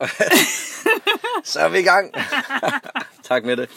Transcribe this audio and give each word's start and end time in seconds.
Så 1.44 1.60
er 1.60 1.68
vi 1.68 1.78
i 1.78 1.82
gang. 1.82 2.14
tak 3.28 3.44
med 3.44 3.56
det. 3.56 3.70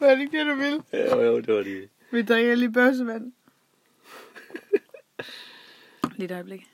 Var 0.00 0.10
det 0.10 0.20
ikke 0.20 0.38
det, 0.38 0.46
du 0.46 0.54
ville? 0.54 0.82
Jo, 0.92 1.20
jo, 1.22 1.40
det 1.40 1.54
var 1.54 1.62
lige. 1.62 1.88
Vi 2.10 2.22
drikker 2.22 2.54
lige 2.54 2.72
bøssevand. 2.72 3.32
lige 6.16 6.24
et 6.24 6.30
øjeblik. 6.30 6.68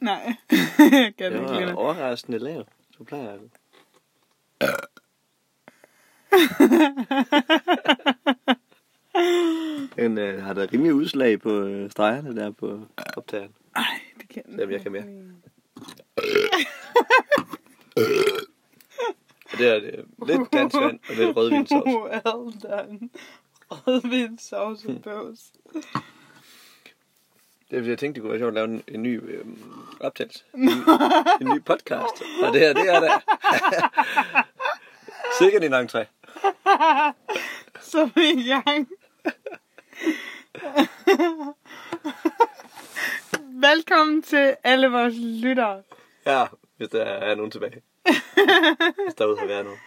Nej, 0.00 0.34
jeg 0.78 1.14
kan 1.18 1.32
Det 1.32 1.40
ikke 1.40 1.72
nu. 1.72 1.78
overraskende 1.78 2.38
lav. 2.38 2.66
Du 2.98 3.04
plejer 3.04 3.32
altså. 3.32 3.48
Den 9.96 10.18
øh, 10.18 10.42
har 10.42 10.52
der 10.52 10.72
rimelig 10.72 10.94
udslag 10.94 11.40
på 11.40 11.50
øh, 11.50 11.90
stregerne 11.90 12.36
der 12.36 12.50
på 12.50 12.80
optageren. 13.16 13.52
Ej, 13.76 13.84
det 14.20 14.28
kan 14.28 14.42
Jamen, 14.58 14.70
jeg 14.70 14.82
kan 14.82 14.92
mere. 14.92 15.04
Og 19.52 19.58
det 19.58 19.68
er 19.68 19.80
det, 19.80 20.04
lidt 20.26 20.52
dansk 20.52 20.76
vand 20.76 21.00
og 21.08 21.14
lidt 21.16 21.36
rødvinsauce. 21.36 21.98
Well 21.98 22.60
done. 22.62 23.10
Rødvinsauce 23.70 24.88
og 24.88 25.02
bøvs. 25.02 25.52
Det 27.70 27.86
jeg 27.86 27.98
tænkte, 27.98 28.14
det 28.14 28.22
kunne 28.22 28.30
være 28.30 28.40
sjovt 28.40 28.48
at 28.48 28.54
lave 28.54 28.64
en, 28.64 28.82
en 28.88 29.02
ny 29.02 29.30
øh, 29.30 29.44
optagelse. 30.00 30.44
En, 30.54 30.68
en 31.40 31.48
ny 31.54 31.62
podcast. 31.64 32.22
Og 32.42 32.52
det 32.52 32.60
her, 32.60 32.72
det 32.72 32.88
er 32.88 33.00
der. 33.00 33.18
Sikkert 35.38 35.64
en. 35.64 35.88
Så 37.80 38.00
er 38.00 38.10
vi 38.14 38.40
i 38.40 38.48
gang. 38.48 38.88
Velkommen 43.60 44.22
til 44.22 44.56
alle 44.64 44.88
vores 44.88 45.14
lyttere. 45.16 45.82
Ja, 46.26 46.46
hvis 46.76 46.88
der 46.88 47.04
er 47.04 47.34
nogen 47.34 47.50
tilbage. 47.50 47.82
Hvis 49.04 49.14
derude 49.18 49.38
har 49.38 49.46
været 49.46 49.64
nogen. 49.64 49.80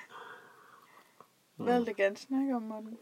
Hvad 1.55 1.79
vil 1.79 1.87
du 1.87 1.93
gerne 1.97 2.17
snakke 2.17 2.55
om, 2.55 2.61
Morten? 2.61 2.97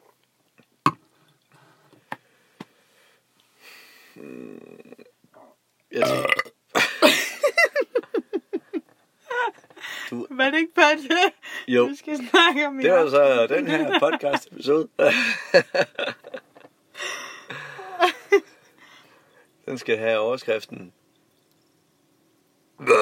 Jeg 5.92 6.08
tænker, 6.08 6.30
Var 10.30 10.50
det 10.50 10.58
ikke 10.58 10.74
bare 10.74 10.96
det, 10.96 11.34
jo, 11.68 11.84
vi 11.86 11.96
skal 11.96 12.18
snakke 12.30 12.68
om 12.68 12.80
i 12.80 12.84
det 12.84 12.92
var 12.92 13.10
så 13.10 13.48
den 13.48 13.68
her 13.68 14.00
podcast 14.00 14.48
episode. 14.52 14.90
Den 19.66 19.78
skal 19.78 19.98
have 19.98 20.20
overskriften. 20.20 20.94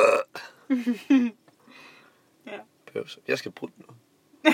Ja. 2.46 2.60
Pøvs. 2.94 3.20
Jeg 3.28 3.38
skal 3.38 3.52
bruge 3.52 3.72
nu. 3.78 3.86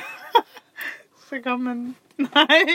Så 1.30 1.42
kom 1.44 1.60
man... 1.60 1.96
Nej. 2.18 2.68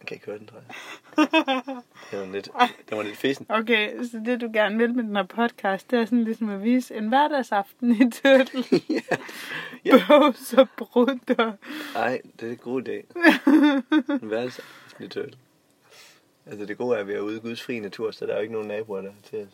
Jeg 0.00 0.06
kan 0.06 0.14
ikke 0.14 0.26
høre 0.26 0.38
den, 0.38 0.46
tror 0.46 0.58
jeg. 0.58 0.74
Det 2.10 2.18
var 2.18 2.26
lidt, 2.26 2.48
det 2.88 2.96
var 2.96 3.02
lidt 3.02 3.16
fesen. 3.16 3.46
Okay, 3.48 4.04
så 4.04 4.22
det 4.24 4.40
du 4.40 4.50
gerne 4.52 4.78
vil 4.78 4.94
med 4.94 5.04
den 5.04 5.16
her 5.16 5.22
podcast, 5.22 5.90
det 5.90 5.98
er 5.98 6.04
sådan 6.04 6.24
ligesom 6.24 6.48
at 6.48 6.62
vise 6.62 6.94
en 6.94 7.08
hverdagsaften 7.08 7.90
i 7.90 8.10
Tøttel. 8.10 8.64
Ja. 9.84 10.06
Bøvs 10.08 10.52
og 10.52 10.68
brudt 10.76 11.30
og... 11.30 11.52
Nej, 11.94 12.20
det 12.40 12.48
er 12.48 12.52
en 12.52 12.56
god 12.56 12.88
idé. 12.88 13.20
En 14.22 14.30
værelsesaften 14.30 15.04
i 15.04 15.08
Tøl. 15.08 15.36
Altså 16.50 16.66
det 16.66 16.78
gode 16.78 16.96
er, 16.96 17.00
at 17.00 17.08
vi 17.08 17.12
er 17.12 17.20
ude 17.20 17.36
i 17.36 17.40
Guds 17.40 17.62
fri 17.62 17.78
natur, 17.80 18.10
så 18.10 18.26
der 18.26 18.32
er 18.32 18.36
jo 18.36 18.42
ikke 18.42 18.52
nogen 18.52 18.68
naboer 18.68 19.00
der 19.02 19.12
til 19.22 19.36
at 19.36 19.48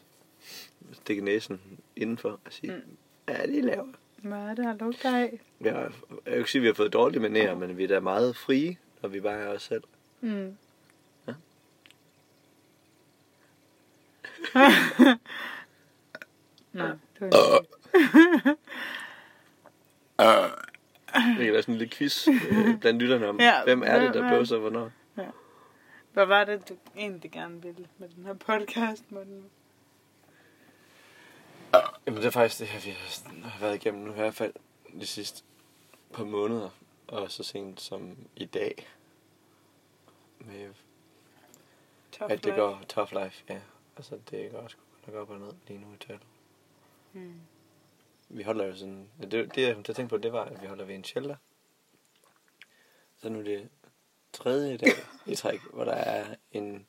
stikke 0.92 1.24
næsen 1.24 1.60
indenfor 1.96 2.28
og 2.30 2.52
sige, 2.52 2.72
mm. 2.72 2.96
er 3.26 3.46
det, 3.46 3.64
laver? 3.64 3.86
Hvad 4.16 4.38
er 4.38 4.54
det, 4.54 4.64
her 4.64 4.74
lugter 4.74 5.16
af? 5.16 5.40
Jeg, 5.60 5.74
jeg 5.74 5.90
vil 6.32 6.38
ikke 6.38 6.50
sige, 6.50 6.60
at 6.60 6.62
vi 6.62 6.66
har 6.66 6.74
fået 6.74 6.92
dårlige 6.92 7.20
manerer, 7.20 7.54
men 7.54 7.78
vi 7.78 7.84
er 7.84 7.88
da 7.88 8.00
meget 8.00 8.36
frie, 8.36 8.76
når 9.02 9.08
vi 9.08 9.20
bare 9.20 9.38
er 9.40 9.48
os 9.48 9.62
selv. 9.62 9.82
Mm. 10.20 10.56
Ja. 11.28 11.32
Nej, 16.72 16.90
det 17.18 17.20
var 17.20 17.26
ikke. 17.26 17.68
Vi 21.38 21.44
kan 21.44 21.52
lave 21.52 21.62
sådan 21.62 21.74
en 21.74 21.78
lille 21.78 21.92
quiz 21.94 22.28
øh, 22.28 22.80
blandt 22.80 23.02
lytterne 23.02 23.28
om, 23.28 23.40
Ja, 23.48 23.64
hvem 23.64 23.82
er 23.86 24.00
det, 24.00 24.14
der 24.14 24.24
er- 24.24 24.30
bøvser 24.30 24.58
hvornår. 24.58 24.90
Hvad 26.16 26.26
var 26.26 26.44
det, 26.44 26.68
du 26.68 26.76
egentlig 26.96 27.30
gerne 27.30 27.62
ville 27.62 27.88
med 27.98 28.08
den 28.08 28.24
her 28.26 28.32
podcast, 28.34 29.12
Morten? 29.12 29.50
Jamen 32.06 32.20
det 32.20 32.26
er 32.26 32.30
faktisk 32.30 32.60
det 32.60 32.66
her, 32.68 32.80
vi 32.80 32.90
har- 32.90 33.60
været 33.60 33.74
igennem 33.74 34.02
nu 34.04 34.10
i 34.10 34.14
hvert 34.14 34.34
fald 34.34 34.54
de 35.00 35.06
sidste 35.06 35.44
par 36.12 36.24
måneder, 36.24 36.70
og 37.08 37.30
så 37.30 37.42
sent 37.42 37.80
som 37.80 38.16
i 38.36 38.44
dag. 38.44 38.88
Med 40.38 40.74
Tough 42.12 42.32
at 42.32 42.38
det 42.38 42.44
life. 42.46 42.56
går 42.56 42.80
tough 42.88 43.12
life, 43.24 43.44
ja. 43.48 43.60
Altså 43.96 44.18
det 44.30 44.50
går 44.50 44.68
sgu 44.68 44.80
nok 45.06 45.14
op 45.16 45.30
og 45.30 45.38
ned 45.38 45.52
lige 45.68 45.80
nu 45.80 45.92
i 45.94 45.96
tal. 45.96 46.18
Mm. 47.12 47.40
Vi 48.28 48.42
holder 48.42 48.64
jo 48.64 48.76
sådan, 48.76 49.08
det, 49.20 49.32
det 49.32 49.58
jeg 49.58 49.76
jeg 49.76 49.84
tænkte 49.84 50.06
på, 50.06 50.16
det 50.18 50.32
var, 50.32 50.44
at 50.44 50.62
vi 50.62 50.66
holder 50.66 50.84
ved 50.84 50.94
en 50.94 51.04
shelter. 51.04 51.36
Så 53.16 53.28
nu 53.28 53.38
er 53.38 53.42
det 53.44 53.68
tredje 54.36 54.76
dag 54.76 54.92
i 55.26 55.34
træk, 55.34 55.60
hvor 55.72 55.84
der 55.84 55.92
er 55.94 56.34
en 56.52 56.86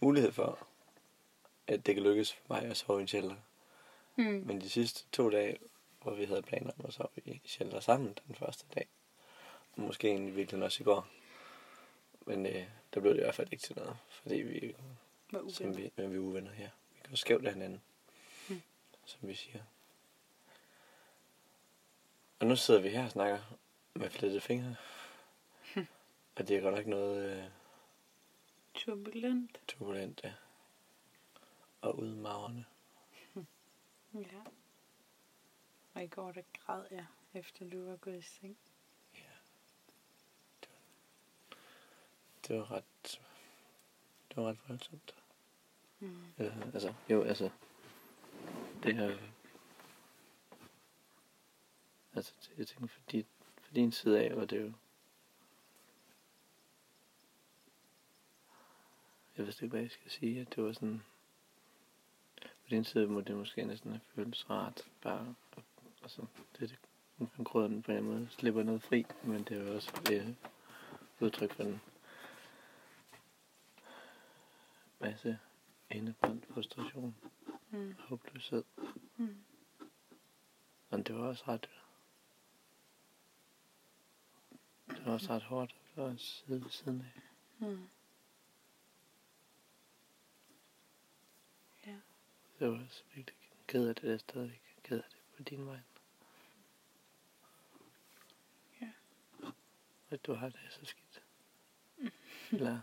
mulighed 0.00 0.32
for, 0.32 0.66
at 1.66 1.86
det 1.86 1.94
kan 1.94 2.04
lykkes 2.04 2.32
for 2.32 2.42
mig 2.48 2.62
at 2.62 2.76
sove 2.76 2.98
i 2.98 3.02
en 3.02 3.08
shelter. 3.08 3.36
Mm. 4.16 4.42
Men 4.46 4.60
de 4.60 4.70
sidste 4.70 5.04
to 5.12 5.30
dage, 5.30 5.58
hvor 6.02 6.14
vi 6.14 6.24
havde 6.24 6.42
planer 6.42 6.70
om 6.78 6.84
at 6.84 6.92
sove 6.94 7.08
i 7.24 7.40
shelter 7.44 7.80
sammen 7.80 8.16
den 8.26 8.34
første 8.34 8.64
dag, 8.74 8.86
og 9.72 9.80
måske 9.80 10.08
egentlig 10.08 10.36
virkelig 10.36 10.62
også 10.64 10.82
i 10.82 10.84
går, 10.84 11.06
men 12.26 12.46
øh, 12.46 12.64
der 12.94 13.00
blev 13.00 13.12
det 13.12 13.20
i 13.20 13.22
hvert 13.22 13.34
fald 13.34 13.48
ikke 13.52 13.62
til 13.62 13.76
noget, 13.76 13.96
fordi 14.10 14.34
vi, 14.34 14.74
Hvor 15.30 15.48
som 15.48 15.76
vi, 15.76 15.90
men 15.96 16.10
vi 16.10 16.16
er 16.16 16.20
uvenner 16.20 16.52
her. 16.52 16.68
Vi 16.94 17.00
går 17.08 17.16
skævt 17.16 17.46
af 17.46 17.52
hinanden, 17.52 17.82
Mm. 18.48 18.62
som 19.04 19.28
vi 19.28 19.34
siger. 19.34 19.60
Og 22.40 22.46
nu 22.46 22.56
sidder 22.56 22.80
vi 22.80 22.88
her 22.88 23.04
og 23.04 23.10
snakker 23.10 23.38
med 23.94 24.10
flettede 24.10 24.40
fingre. 24.40 24.74
Og 26.38 26.48
det 26.48 26.56
er 26.56 26.60
godt 26.60 26.74
nok 26.74 26.86
noget 26.86 27.30
øh, 27.30 27.44
Turbulent. 28.74 29.60
turbulent, 29.68 30.20
ja. 30.24 30.32
Og 31.80 31.98
udmagrende. 31.98 32.64
Ja. 34.14 34.42
Og 35.94 36.04
i 36.04 36.06
går, 36.06 36.32
der 36.32 36.42
græd 36.52 36.84
jeg, 36.90 37.06
efter 37.34 37.70
du 37.70 37.84
var 37.84 37.96
gået 37.96 38.18
i 38.18 38.22
seng. 38.22 38.56
Det 42.48 42.56
var 42.58 42.70
ret, 42.70 43.20
det 44.28 44.36
var 44.36 44.44
ret 44.44 44.58
voldsomt. 44.68 45.14
Mm. 46.00 46.24
Ja, 46.38 46.52
altså, 46.74 46.94
jo, 47.10 47.22
altså, 47.22 47.50
det 48.82 48.94
her, 48.94 49.18
altså, 52.14 52.32
det, 52.42 52.58
jeg 52.58 52.66
tænker, 52.66 52.86
for, 52.86 53.00
dit, 53.10 53.26
for 53.62 53.74
din 53.74 53.92
side 53.92 54.20
af, 54.20 54.36
var 54.36 54.44
det 54.44 54.60
jo, 54.62 54.72
jeg 59.38 59.46
ved 59.46 59.54
ikke, 59.62 59.66
hvad 59.72 59.80
jeg 59.80 59.90
skal 59.90 60.10
sige, 60.10 60.40
at 60.40 60.54
det 60.56 60.64
var 60.64 60.72
sådan, 60.72 61.02
på 62.42 62.68
din 62.70 62.84
side 62.84 63.06
må 63.06 63.20
det 63.20 63.36
måske 63.36 63.64
næsten 63.64 63.90
have 63.90 64.00
føltes 64.14 64.50
rart, 64.50 64.82
bare, 65.02 65.34
at- 65.56 65.62
altså, 66.02 66.26
det, 66.58 66.70
det 66.70 66.78
nu 67.18 67.26
kan 67.26 67.44
grøden 67.44 67.82
på 67.82 67.92
en 67.92 68.04
måde 68.04 68.28
slipper 68.30 68.62
noget 68.62 68.82
fri, 68.82 69.06
men 69.24 69.42
det 69.44 69.56
er 69.58 69.64
jo 69.68 69.74
også 69.74 69.90
et 70.12 70.36
udtryk 71.20 71.52
for 71.54 71.62
en 71.62 71.80
masse 75.00 75.38
indebrændt 75.90 76.46
frustration 76.54 77.16
Mm. 77.70 77.94
og 77.98 78.04
håbløshed. 78.04 78.64
Mm. 79.16 79.36
Men 80.90 81.02
det 81.02 81.14
var 81.14 81.20
også 81.28 81.44
ret... 81.48 81.70
Det 84.88 85.06
var 85.06 85.12
også 85.12 85.32
ret 85.34 85.42
hårdt 85.42 85.74
at 85.96 86.20
sidde 86.20 86.62
ved 86.64 86.70
siden 86.70 87.00
af. 87.14 87.20
Mm. 87.66 87.88
Det 92.58 92.68
var 92.68 93.02
virkelig 93.14 93.36
ked 93.66 93.88
af 93.88 93.94
det, 93.94 94.02
jeg 94.02 94.12
er 94.12 94.18
stadigvæk 94.18 94.62
ked 94.82 94.98
af 94.98 95.08
det 95.10 95.18
på 95.36 95.42
din 95.42 95.66
vej. 95.66 95.78
Ja. 98.80 98.90
At 100.10 100.26
du 100.26 100.32
har 100.34 100.48
det 100.48 100.60
så 100.70 100.84
skidt. 100.84 101.22
Eller 102.52 102.80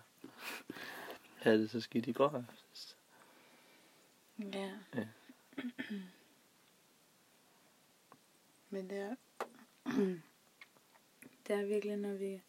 havde 1.35 1.61
det 1.61 1.69
så 1.69 1.81
skidt 1.81 2.07
i 2.07 2.11
går 2.11 2.29
aftes. 2.29 2.97
Ja. 4.39 4.79
Ja. 4.95 5.07
Men 8.69 8.89
det 8.89 8.97
er, 8.97 9.15
det 11.47 11.55
er 11.55 11.65
virkelig, 11.65 11.97
når 11.97 12.13
vi 12.13 12.41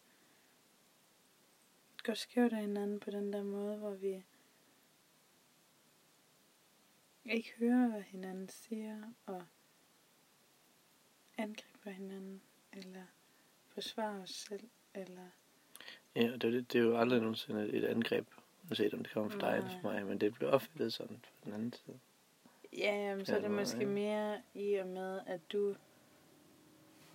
går 2.03 2.13
skævt 2.13 2.53
af 2.53 2.61
hinanden 2.61 2.99
på 2.99 3.11
den 3.11 3.33
der 3.33 3.43
måde, 3.43 3.77
hvor 3.77 3.91
vi 3.91 4.25
ikke 7.29 7.53
høre, 7.59 7.89
hvad 7.89 8.01
hinanden 8.01 8.49
siger, 8.49 9.01
og 9.25 9.43
angribe 11.37 11.91
hinanden, 11.91 12.41
eller 12.73 13.03
forsvare 13.67 14.21
os 14.21 14.29
selv, 14.29 14.69
eller... 14.93 15.29
Ja, 16.15 16.21
det, 16.21 16.43
er 16.43 16.49
det, 16.49 16.73
det 16.73 16.79
er 16.79 16.83
jo 16.83 16.97
aldrig 16.97 17.19
nogensinde 17.19 17.69
et 17.69 17.85
angreb, 17.85 18.27
uanset 18.63 18.93
om 18.93 19.03
det 19.03 19.13
kommer 19.13 19.29
fra 19.29 19.39
dig 19.39 19.57
eller 19.57 19.81
fra 19.81 19.91
mig, 19.91 20.05
men 20.05 20.21
det 20.21 20.33
bliver 20.33 20.51
opfattet 20.51 20.93
sådan 20.93 21.17
på 21.17 21.29
den 21.43 21.53
anden 21.53 21.73
side. 21.73 21.99
Ja, 22.73 22.95
jamen, 22.95 23.25
så 23.25 23.35
er 23.35 23.41
det 23.41 23.51
måske 23.51 23.79
ja. 23.79 23.85
mere 23.85 24.41
i 24.53 24.73
og 24.73 24.87
med, 24.87 25.19
at 25.25 25.51
du... 25.51 25.75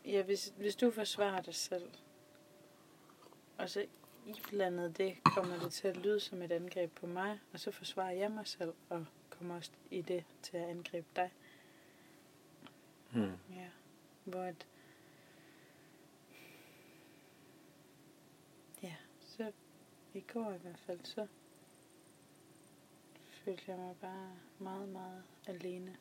Ja, 0.05 0.23
hvis, 0.23 0.55
hvis 0.57 0.77
du 0.77 0.91
forsvarer 0.91 1.43
dig 1.43 1.55
selv, 1.55 1.91
og 3.59 3.71
så 3.71 3.87
iblandet 4.27 4.99
det, 4.99 5.17
kommer 5.25 5.59
det 5.59 5.73
til 5.73 5.89
at 5.89 5.97
lyde 5.97 6.21
som 6.21 6.43
et 6.43 6.53
angreb 6.53 6.95
på 6.95 7.07
mig, 7.07 7.41
og 7.53 7.61
så 7.61 7.71
forsvarer 7.71 8.11
jeg 8.11 8.31
mig 8.31 8.47
selv, 8.47 8.73
og 8.89 9.07
kommer 9.43 9.57
også 9.57 9.71
i 9.91 10.03
det 10.03 10.25
til 10.43 10.57
at 10.57 10.69
angribe 10.69 11.07
dig. 11.17 11.33
Hmm. 13.13 13.33
Ja. 13.51 13.69
Hvor 14.25 14.43
at... 14.43 14.67
Ja, 18.83 18.95
så 19.21 19.53
i 20.15 20.21
går 20.21 20.53
i 20.53 20.59
hvert 20.59 20.79
fald, 20.79 21.01
så 21.05 21.27
følte 23.25 23.65
jeg 23.67 23.79
mig 23.79 23.97
bare 24.01 24.37
meget, 24.59 24.89
meget 24.89 25.23
alene 25.47 25.97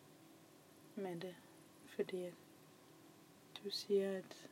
med 0.95 1.19
det. 1.19 1.35
Fordi 1.85 2.23
at 2.23 2.33
du 3.63 3.69
siger, 3.69 4.17
at, 4.17 4.49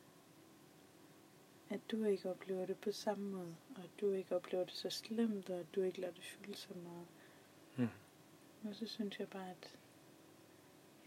at 1.69 1.79
du 1.91 2.03
ikke 2.03 2.29
oplever 2.29 2.65
det 2.65 2.77
på 2.77 2.91
samme 2.91 3.29
måde, 3.31 3.55
og 3.75 3.83
at 3.83 3.89
du 4.01 4.11
ikke 4.11 4.35
oplever 4.35 4.63
det 4.63 4.73
så 4.73 4.89
slemt, 4.89 5.49
og 5.49 5.59
at 5.59 5.75
du 5.75 5.81
ikke 5.81 6.01
lader 6.01 6.13
det 6.13 6.23
fylde 6.23 6.57
så 6.57 6.73
meget. 6.73 7.07
Hmm. 7.75 8.08
Og 8.63 8.75
så 8.75 8.87
synes 8.87 9.19
jeg 9.19 9.29
bare, 9.29 9.49
at 9.49 9.75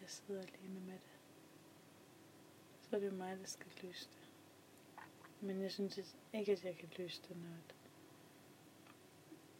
jeg 0.00 0.10
sidder 0.10 0.42
alene 0.42 0.80
med 0.80 0.94
det. 0.94 1.18
Så 2.80 2.96
er 2.96 3.00
det 3.00 3.12
mig, 3.12 3.38
der 3.38 3.46
skal 3.46 3.66
løse 3.82 4.08
det. 4.08 4.28
Men 5.40 5.62
jeg 5.62 5.72
synes 5.72 6.16
ikke, 6.32 6.52
at 6.52 6.64
jeg 6.64 6.76
kan 6.76 6.88
løse 6.98 7.22
det, 7.28 7.36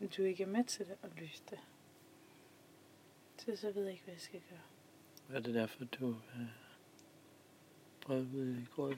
når 0.00 0.08
du 0.08 0.22
ikke 0.22 0.42
er 0.42 0.46
med 0.46 0.64
til 0.64 0.86
det 0.86 0.96
at 1.02 1.10
løse 1.16 1.42
det. 1.50 1.60
Så 3.38 3.56
så 3.56 3.72
ved 3.72 3.82
jeg 3.82 3.92
ikke, 3.92 4.04
hvad 4.04 4.14
jeg 4.14 4.20
skal 4.20 4.42
gøre. 4.50 5.36
Er 5.36 5.40
det 5.40 5.54
derfor, 5.54 5.84
du 5.84 6.16
øh, 8.08 8.34
ud 8.34 8.56
i 8.56 8.64
grød? 8.64 8.96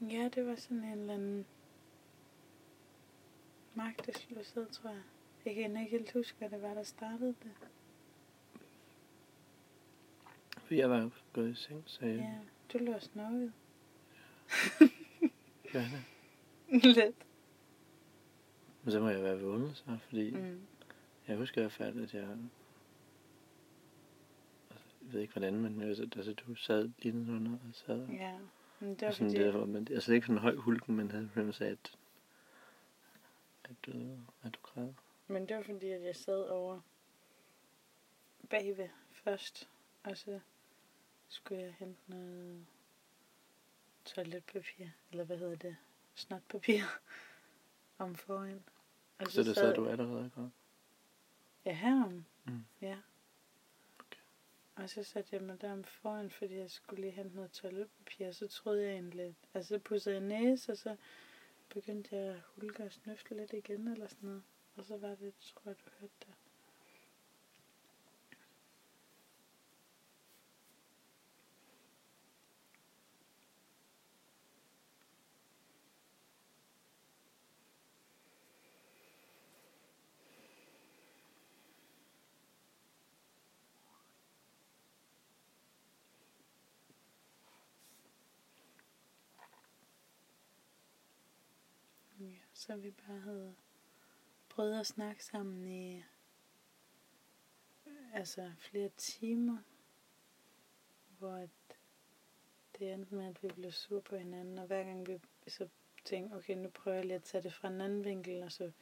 Ja, 0.00 0.28
det 0.34 0.46
var 0.46 0.56
sådan 0.56 0.84
en 0.84 0.98
eller 0.98 1.14
anden 1.14 1.46
magtesløshed, 3.74 4.66
tror 4.66 4.90
jeg. 4.90 5.02
Jeg 5.46 5.54
kan 5.54 5.76
ikke 5.76 5.90
helt 5.90 6.12
huske, 6.12 6.38
hvad 6.38 6.50
det 6.50 6.62
var, 6.62 6.74
der 6.74 6.82
startede 6.82 7.34
det. 7.42 7.52
Jeg 10.70 10.90
var 10.90 11.02
jo 11.02 11.10
gået 11.32 11.50
i 11.50 11.54
seng, 11.54 11.82
så 11.86 12.06
jeg 12.06 12.16
Ja, 12.16 12.38
du 12.72 12.84
lå 12.84 12.92
og 12.92 13.02
snorket. 13.02 13.52
gør 15.72 15.80
det. 15.92 16.04
Lidt. 16.96 17.16
Men 18.82 18.92
så 18.92 19.00
må 19.00 19.08
jeg 19.08 19.22
være 19.22 19.40
vågnet 19.40 19.76
så, 19.76 19.98
fordi 20.08 20.30
mm. 20.30 20.60
Jeg 21.28 21.36
husker 21.36 21.60
i 21.60 21.62
hvert 21.62 21.72
fald, 21.72 22.02
at 22.02 22.14
jeg... 22.14 22.22
Altså, 24.70 24.86
jeg 25.02 25.12
ved 25.12 25.20
ikke 25.20 25.32
hvordan, 25.32 25.54
men 25.54 25.80
jeg, 25.80 25.88
altså, 25.88 26.34
du 26.46 26.54
sad 26.54 26.90
lige 26.98 27.18
nedenunder 27.18 27.52
og 27.52 27.74
sad. 27.74 28.08
Ja, 28.08 28.38
men 28.80 28.90
det 28.90 29.02
var 29.02 29.10
sådan 29.10 29.30
fordi... 29.30 29.42
der, 29.42 29.66
man, 29.66 29.88
altså 29.90 30.12
ikke 30.12 30.26
sådan 30.26 30.36
en 30.36 30.42
høj 30.42 30.56
hulken, 30.56 30.96
men 30.96 31.10
havde 31.10 31.30
af, 31.60 31.66
at, 31.66 31.96
at, 33.64 33.76
du, 33.86 33.92
at 34.42 34.54
du 34.54 34.58
græd. 34.62 34.92
Men 35.26 35.48
det 35.48 35.56
var 35.56 35.62
fordi, 35.62 35.90
at 35.90 36.02
jeg 36.02 36.16
sad 36.16 36.42
over 36.48 36.80
bagved 38.50 38.88
først, 39.10 39.68
og 40.02 40.16
så 40.16 40.40
skulle 41.28 41.62
jeg 41.62 41.74
hente 41.78 42.00
noget 42.06 42.66
toiletpapir, 44.04 44.86
eller 45.10 45.24
hvad 45.24 45.38
hedder 45.38 45.56
det, 45.56 45.76
snotpapir, 46.14 46.82
om 47.98 48.14
foran. 48.14 48.62
Og 49.18 49.26
Så, 49.26 49.32
så 49.32 49.42
det 49.42 49.54
sad 49.54 49.74
du 49.74 49.88
allerede 49.88 50.30
græd. 50.34 50.48
Ja, 51.64 51.72
herom. 51.74 52.24
Mm. 52.44 52.64
Ja. 52.80 52.98
Okay. 53.98 54.20
Og 54.76 54.90
så 54.90 55.02
satte 55.02 55.36
jeg 55.36 55.42
mig 55.42 55.60
der 55.60 55.72
om 55.72 55.84
foran, 55.84 56.30
fordi 56.30 56.56
jeg 56.56 56.70
skulle 56.70 57.00
lige 57.00 57.12
hente 57.12 57.36
noget 57.36 57.50
toiletpapir, 57.50 58.28
og 58.28 58.34
så 58.34 58.48
troede 58.48 58.82
jeg 58.82 58.92
egentlig, 58.92 59.36
altså 59.54 59.68
så 59.68 59.78
pudsede 59.78 60.14
jeg 60.14 60.24
næse, 60.24 60.72
og 60.72 60.78
så 60.78 60.96
begyndte 61.68 62.16
jeg 62.16 62.34
at 62.34 62.40
hulke 62.54 62.84
og 62.84 62.92
snøfte 62.92 63.34
lidt 63.34 63.52
igen, 63.52 63.88
eller 63.88 64.08
sådan 64.08 64.28
noget. 64.28 64.42
Og 64.76 64.84
så 64.84 64.96
var 64.96 65.14
det, 65.14 65.34
tror 65.40 65.62
jeg, 65.70 65.76
du 65.78 65.90
hørte 66.00 66.14
der. 66.26 66.32
Ja, 92.20 92.38
så 92.52 92.76
vi 92.76 92.90
bare 92.90 93.18
havde 93.20 93.54
prøvet 94.56 94.80
at 94.80 94.86
snakke 94.86 95.24
sammen 95.24 95.68
i 95.68 96.02
altså 98.12 98.52
flere 98.58 98.88
timer, 98.88 99.58
hvor 101.18 101.32
at 101.32 101.50
det 102.78 102.92
endte 102.92 103.14
med, 103.14 103.26
at 103.26 103.42
vi 103.42 103.48
blev 103.48 103.72
sure 103.72 104.02
på 104.02 104.16
hinanden, 104.16 104.58
og 104.58 104.66
hver 104.66 104.84
gang 104.84 105.08
vi 105.08 105.20
så 105.48 105.68
tænkte, 106.04 106.34
okay, 106.34 106.56
nu 106.56 106.68
prøver 106.68 106.96
jeg 106.96 107.04
lige 107.06 107.14
at 107.14 107.22
tage 107.22 107.42
det 107.42 107.52
fra 107.52 107.68
en 107.68 107.80
anden 107.80 108.04
vinkel, 108.04 108.42
og 108.42 108.52
så 108.52 108.72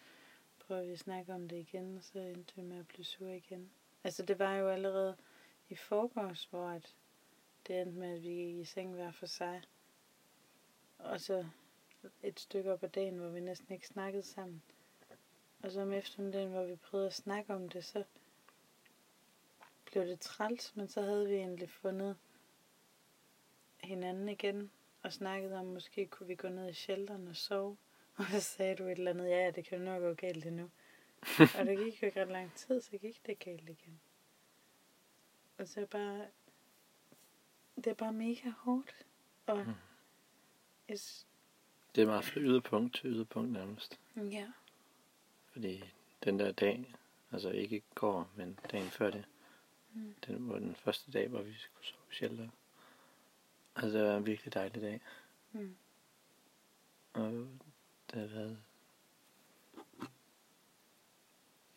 prøver 0.58 0.84
vi 0.84 0.92
at 0.92 0.98
snakke 0.98 1.34
om 1.34 1.48
det 1.48 1.56
igen, 1.56 1.96
og 1.96 2.02
så 2.02 2.18
endte 2.18 2.56
vi 2.56 2.62
med 2.62 2.78
at 2.78 2.88
blive 2.88 3.04
sure 3.04 3.36
igen. 3.36 3.70
Altså 4.04 4.22
det 4.22 4.38
var 4.38 4.54
jo 4.54 4.68
allerede 4.68 5.16
i 5.68 5.74
forgårs, 5.74 6.44
hvor 6.44 6.68
at 6.68 6.94
det 7.66 7.80
endte 7.80 7.98
med, 7.98 8.14
at 8.14 8.22
vi 8.22 8.28
gik 8.28 8.56
i 8.56 8.64
seng 8.64 8.94
hver 8.94 9.12
for 9.12 9.26
sig. 9.26 9.62
Og 10.98 11.20
så 11.20 11.46
et 12.22 12.40
stykke 12.40 12.72
op 12.72 12.82
ad 12.82 12.88
dagen, 12.88 13.18
hvor 13.18 13.28
vi 13.28 13.40
næsten 13.40 13.74
ikke 13.74 13.86
snakkede 13.86 14.22
sammen. 14.22 14.62
Og 15.64 15.70
så 15.72 15.80
om 15.82 15.92
eftermiddagen, 15.92 16.50
hvor 16.50 16.64
vi 16.64 16.76
prøvede 16.76 17.06
at 17.06 17.14
snakke 17.14 17.54
om 17.54 17.68
det, 17.68 17.84
så 17.84 18.04
blev 19.84 20.06
det 20.06 20.20
træls, 20.20 20.76
men 20.76 20.88
så 20.88 21.02
havde 21.02 21.28
vi 21.28 21.34
egentlig 21.34 21.70
fundet 21.70 22.16
hinanden 23.80 24.28
igen 24.28 24.70
og 25.02 25.12
snakket 25.12 25.52
om, 25.52 25.66
måske 25.66 26.06
kunne 26.06 26.26
vi 26.26 26.34
gå 26.34 26.48
ned 26.48 26.70
i 26.70 26.72
shelteren 26.72 27.28
og 27.28 27.36
sove. 27.36 27.76
Og 28.16 28.24
så 28.30 28.40
sagde 28.40 28.76
du 28.76 28.84
et 28.84 28.98
eller 28.98 29.10
andet, 29.10 29.28
ja, 29.30 29.50
det 29.50 29.64
kan 29.64 29.78
jo 29.78 29.84
nok 29.84 30.00
gå 30.00 30.14
galt 30.14 30.46
endnu. 30.46 30.70
og 31.58 31.66
det 31.66 31.78
gik 31.78 32.02
jo 32.02 32.06
ikke 32.06 32.20
ret 32.22 32.28
lang 32.28 32.54
tid, 32.54 32.80
så 32.80 32.98
gik 32.98 33.26
det 33.26 33.38
galt 33.38 33.68
igen. 33.68 34.00
Og 35.58 35.68
så 35.68 35.86
bare, 35.86 36.26
det 37.76 37.86
er 37.86 37.94
bare 37.94 38.12
mega 38.12 38.50
hårdt. 38.50 39.06
Og 39.46 39.56
Mm. 39.66 39.72
jeg, 40.88 40.98
Det 41.94 42.02
er 42.02 42.06
meget 42.06 42.24
fra 42.24 42.40
yderpunkt 42.40 42.94
til 42.96 43.10
yderpunkt 43.10 43.52
nærmest. 43.52 44.00
ja, 44.16 44.52
Fordi 45.54 45.84
den 46.24 46.38
der 46.38 46.52
dag, 46.52 46.94
altså 47.32 47.50
ikke 47.50 47.82
går, 47.94 48.30
men 48.36 48.58
dagen 48.72 48.90
før 48.90 49.10
det, 49.10 49.24
Mm. 49.96 50.14
den 50.26 50.48
var 50.48 50.58
den 50.58 50.74
første 50.74 51.12
dag, 51.12 51.28
hvor 51.28 51.42
vi 51.42 51.54
skulle 51.54 51.86
sove 51.86 52.00
i 52.10 52.14
shelter. 52.14 52.48
Altså, 53.76 53.98
det 53.98 54.06
var 54.08 54.16
en 54.16 54.26
virkelig 54.26 54.54
dejlig 54.54 54.82
dag. 54.82 55.00
mm, 55.52 55.76
Og 57.12 57.32
det 58.12 58.20
har 58.20 58.26
været 58.26 58.58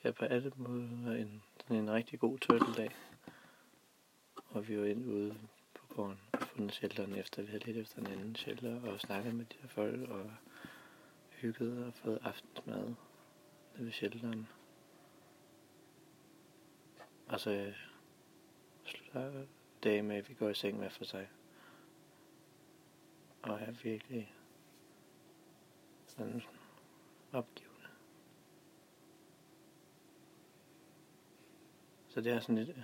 ja, 0.03 0.11
på 0.11 0.25
alle 0.25 0.51
måder 0.55 1.11
en, 1.15 1.43
sådan 1.61 1.77
en 1.77 1.91
rigtig 1.91 2.19
god 2.19 2.39
turtledag. 2.39 2.95
Og 4.49 4.67
vi 4.67 4.79
var 4.79 4.85
inde 4.85 5.07
ude 5.07 5.37
på 5.73 5.87
gården 5.87 6.19
og 6.33 6.41
fundet 6.47 6.73
shelteren 6.75 7.15
efter, 7.15 7.41
vi 7.41 7.47
havde 7.47 7.63
lidt 7.63 7.77
efter 7.77 7.99
en 7.99 8.07
anden 8.07 8.35
shelter 8.35 8.81
og 8.81 8.99
snakket 8.99 9.35
med 9.35 9.45
de 9.45 9.55
her 9.61 9.67
folk 9.69 10.09
og 10.09 10.31
hygget 11.29 11.85
og 11.85 11.93
fået 11.93 12.19
aftensmad 12.23 12.93
ved 13.83 13.91
shelteren. 13.91 14.47
Og 17.27 17.39
så 17.39 17.73
slutter 18.85 19.45
dagen 19.83 20.07
med, 20.07 20.15
at 20.15 20.29
vi 20.29 20.33
går 20.33 20.49
i 20.49 20.53
seng 20.53 20.79
med 20.79 20.89
for 20.89 21.03
sig. 21.03 21.29
Og 23.41 23.61
er 23.61 23.71
virkelig 23.71 24.33
sådan 26.07 26.43
opgivende. 27.31 27.87
Så 32.07 32.21
det 32.21 32.31
er 32.31 32.39
sådan 32.39 32.57
lidt, 32.57 32.77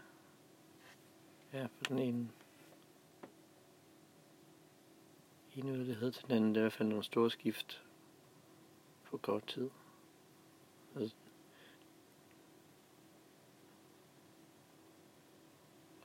ja, 1.54 1.68
på 1.68 1.84
sådan 1.84 2.04
en, 2.04 2.32
en 5.56 5.70
yderlighed 5.70 6.12
til 6.12 6.24
den 6.24 6.32
anden, 6.32 6.50
det 6.50 6.58
er 6.58 6.62
i 6.62 6.64
hvert 6.64 6.74
fald 6.74 6.90
nogle 6.90 7.04
store 7.04 7.32
skift 7.32 7.84
på 9.04 9.18
kort 9.18 9.48
tid. 9.48 9.70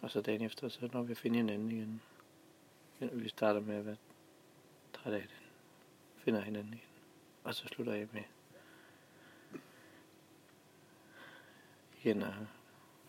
Og 0.01 0.11
så 0.11 0.21
dagen 0.21 0.43
efter, 0.43 0.69
så 0.69 0.89
når 0.93 1.03
vi 1.03 1.15
finder 1.15 1.37
hinanden 1.37 1.71
igen. 1.71 2.03
Vi 3.13 3.29
starter 3.29 3.61
med 3.61 3.77
at 3.77 3.87
være 3.87 3.97
træt 4.93 5.13
af 5.13 5.21
den. 5.21 5.47
Finder 6.17 6.41
hinanden 6.41 6.73
igen. 6.75 6.89
Og 7.45 7.55
så 7.55 7.67
slutter 7.67 7.93
jeg 7.93 8.09
med 8.13 8.23
igen 11.99 12.23
at 12.23 12.35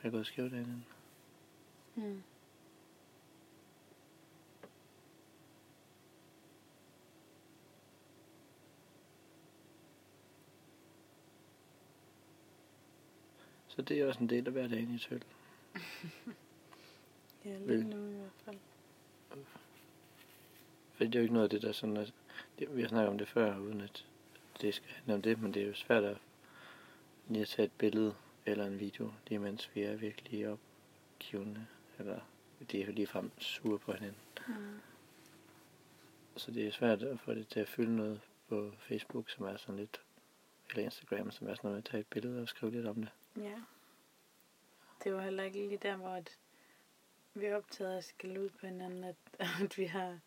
være 0.01 0.11
gået 0.11 0.27
skævt 0.27 0.53
af 0.53 0.59
hinanden. 0.59 0.85
Mm. 1.95 2.23
Så 13.79 13.83
det 13.83 13.99
er 13.99 14.07
også 14.07 14.19
en 14.19 14.29
del 14.29 14.47
af 14.47 14.53
hverdagen 14.53 14.95
i 14.95 14.99
Tøl. 14.99 15.23
Ja, 17.45 17.57
lige 17.57 17.67
Vel. 17.67 17.85
nu 17.85 18.07
i 18.07 18.13
hvert 18.13 18.31
fald. 18.45 18.57
For 20.93 21.03
det 21.03 21.15
er 21.15 21.19
jo 21.19 21.23
ikke 21.23 21.33
noget 21.33 21.43
af 21.43 21.49
det, 21.49 21.61
der 21.61 21.71
sådan 21.71 21.97
er, 21.97 22.05
det, 22.59 22.75
vi 22.75 22.81
har 22.81 22.89
snakket 22.89 23.09
om 23.09 23.17
det 23.17 23.27
før, 23.27 23.57
uden 23.57 23.81
at 23.81 24.05
det 24.61 24.73
skal 24.73 24.89
handle 24.89 25.13
om 25.13 25.21
det, 25.21 25.41
men 25.41 25.53
det 25.53 25.61
er 25.63 25.67
jo 25.67 25.73
svært 25.73 26.03
at 26.03 26.17
lige 27.27 27.41
at 27.41 27.47
tage 27.47 27.65
et 27.65 27.71
billede 27.71 28.15
eller 28.45 28.65
en 28.65 28.79
video, 28.79 29.13
lige 29.27 29.39
mens 29.39 29.69
vi 29.75 29.81
er 29.81 29.95
virkelig 29.95 30.49
opgivende, 30.49 31.65
eller 31.99 32.19
de 32.71 32.81
er 32.81 32.85
jo 32.85 32.91
ligefrem 32.91 33.31
sure 33.37 33.79
på 33.79 33.91
hinanden. 33.91 34.21
Mm. 34.47 34.79
Så 36.35 36.51
det 36.51 36.67
er 36.67 36.71
svært 36.71 37.03
at 37.03 37.19
få 37.19 37.33
det 37.33 37.47
til 37.47 37.59
at 37.59 37.67
fylde 37.67 37.95
noget 37.95 38.21
på 38.49 38.71
Facebook, 38.79 39.29
som 39.29 39.45
er 39.45 39.57
sådan 39.57 39.75
lidt, 39.75 40.01
eller 40.69 40.83
Instagram, 40.83 41.31
som 41.31 41.47
er 41.47 41.55
sådan 41.55 41.67
noget 41.69 41.75
med 41.75 41.83
at 41.83 41.85
tage 41.85 42.01
et 42.01 42.07
billede 42.07 42.41
og 42.41 42.47
skrive 42.47 42.71
lidt 42.71 42.85
om 42.85 42.95
det. 42.95 43.09
Ja. 43.37 43.55
Det 45.03 45.13
var 45.13 45.21
heller 45.21 45.43
ikke 45.43 45.57
lige 45.57 45.77
der, 45.77 45.95
hvor 45.95 46.09
at 46.09 46.37
vi 47.33 47.53
optaget 47.53 47.93
af 47.93 47.97
at 47.97 48.03
skille 48.03 48.41
ud 48.41 48.49
på 48.49 48.65
hinanden, 48.65 49.03
at, 49.03 49.15
at 49.63 49.77
vi 49.77 49.85
har 49.85 50.19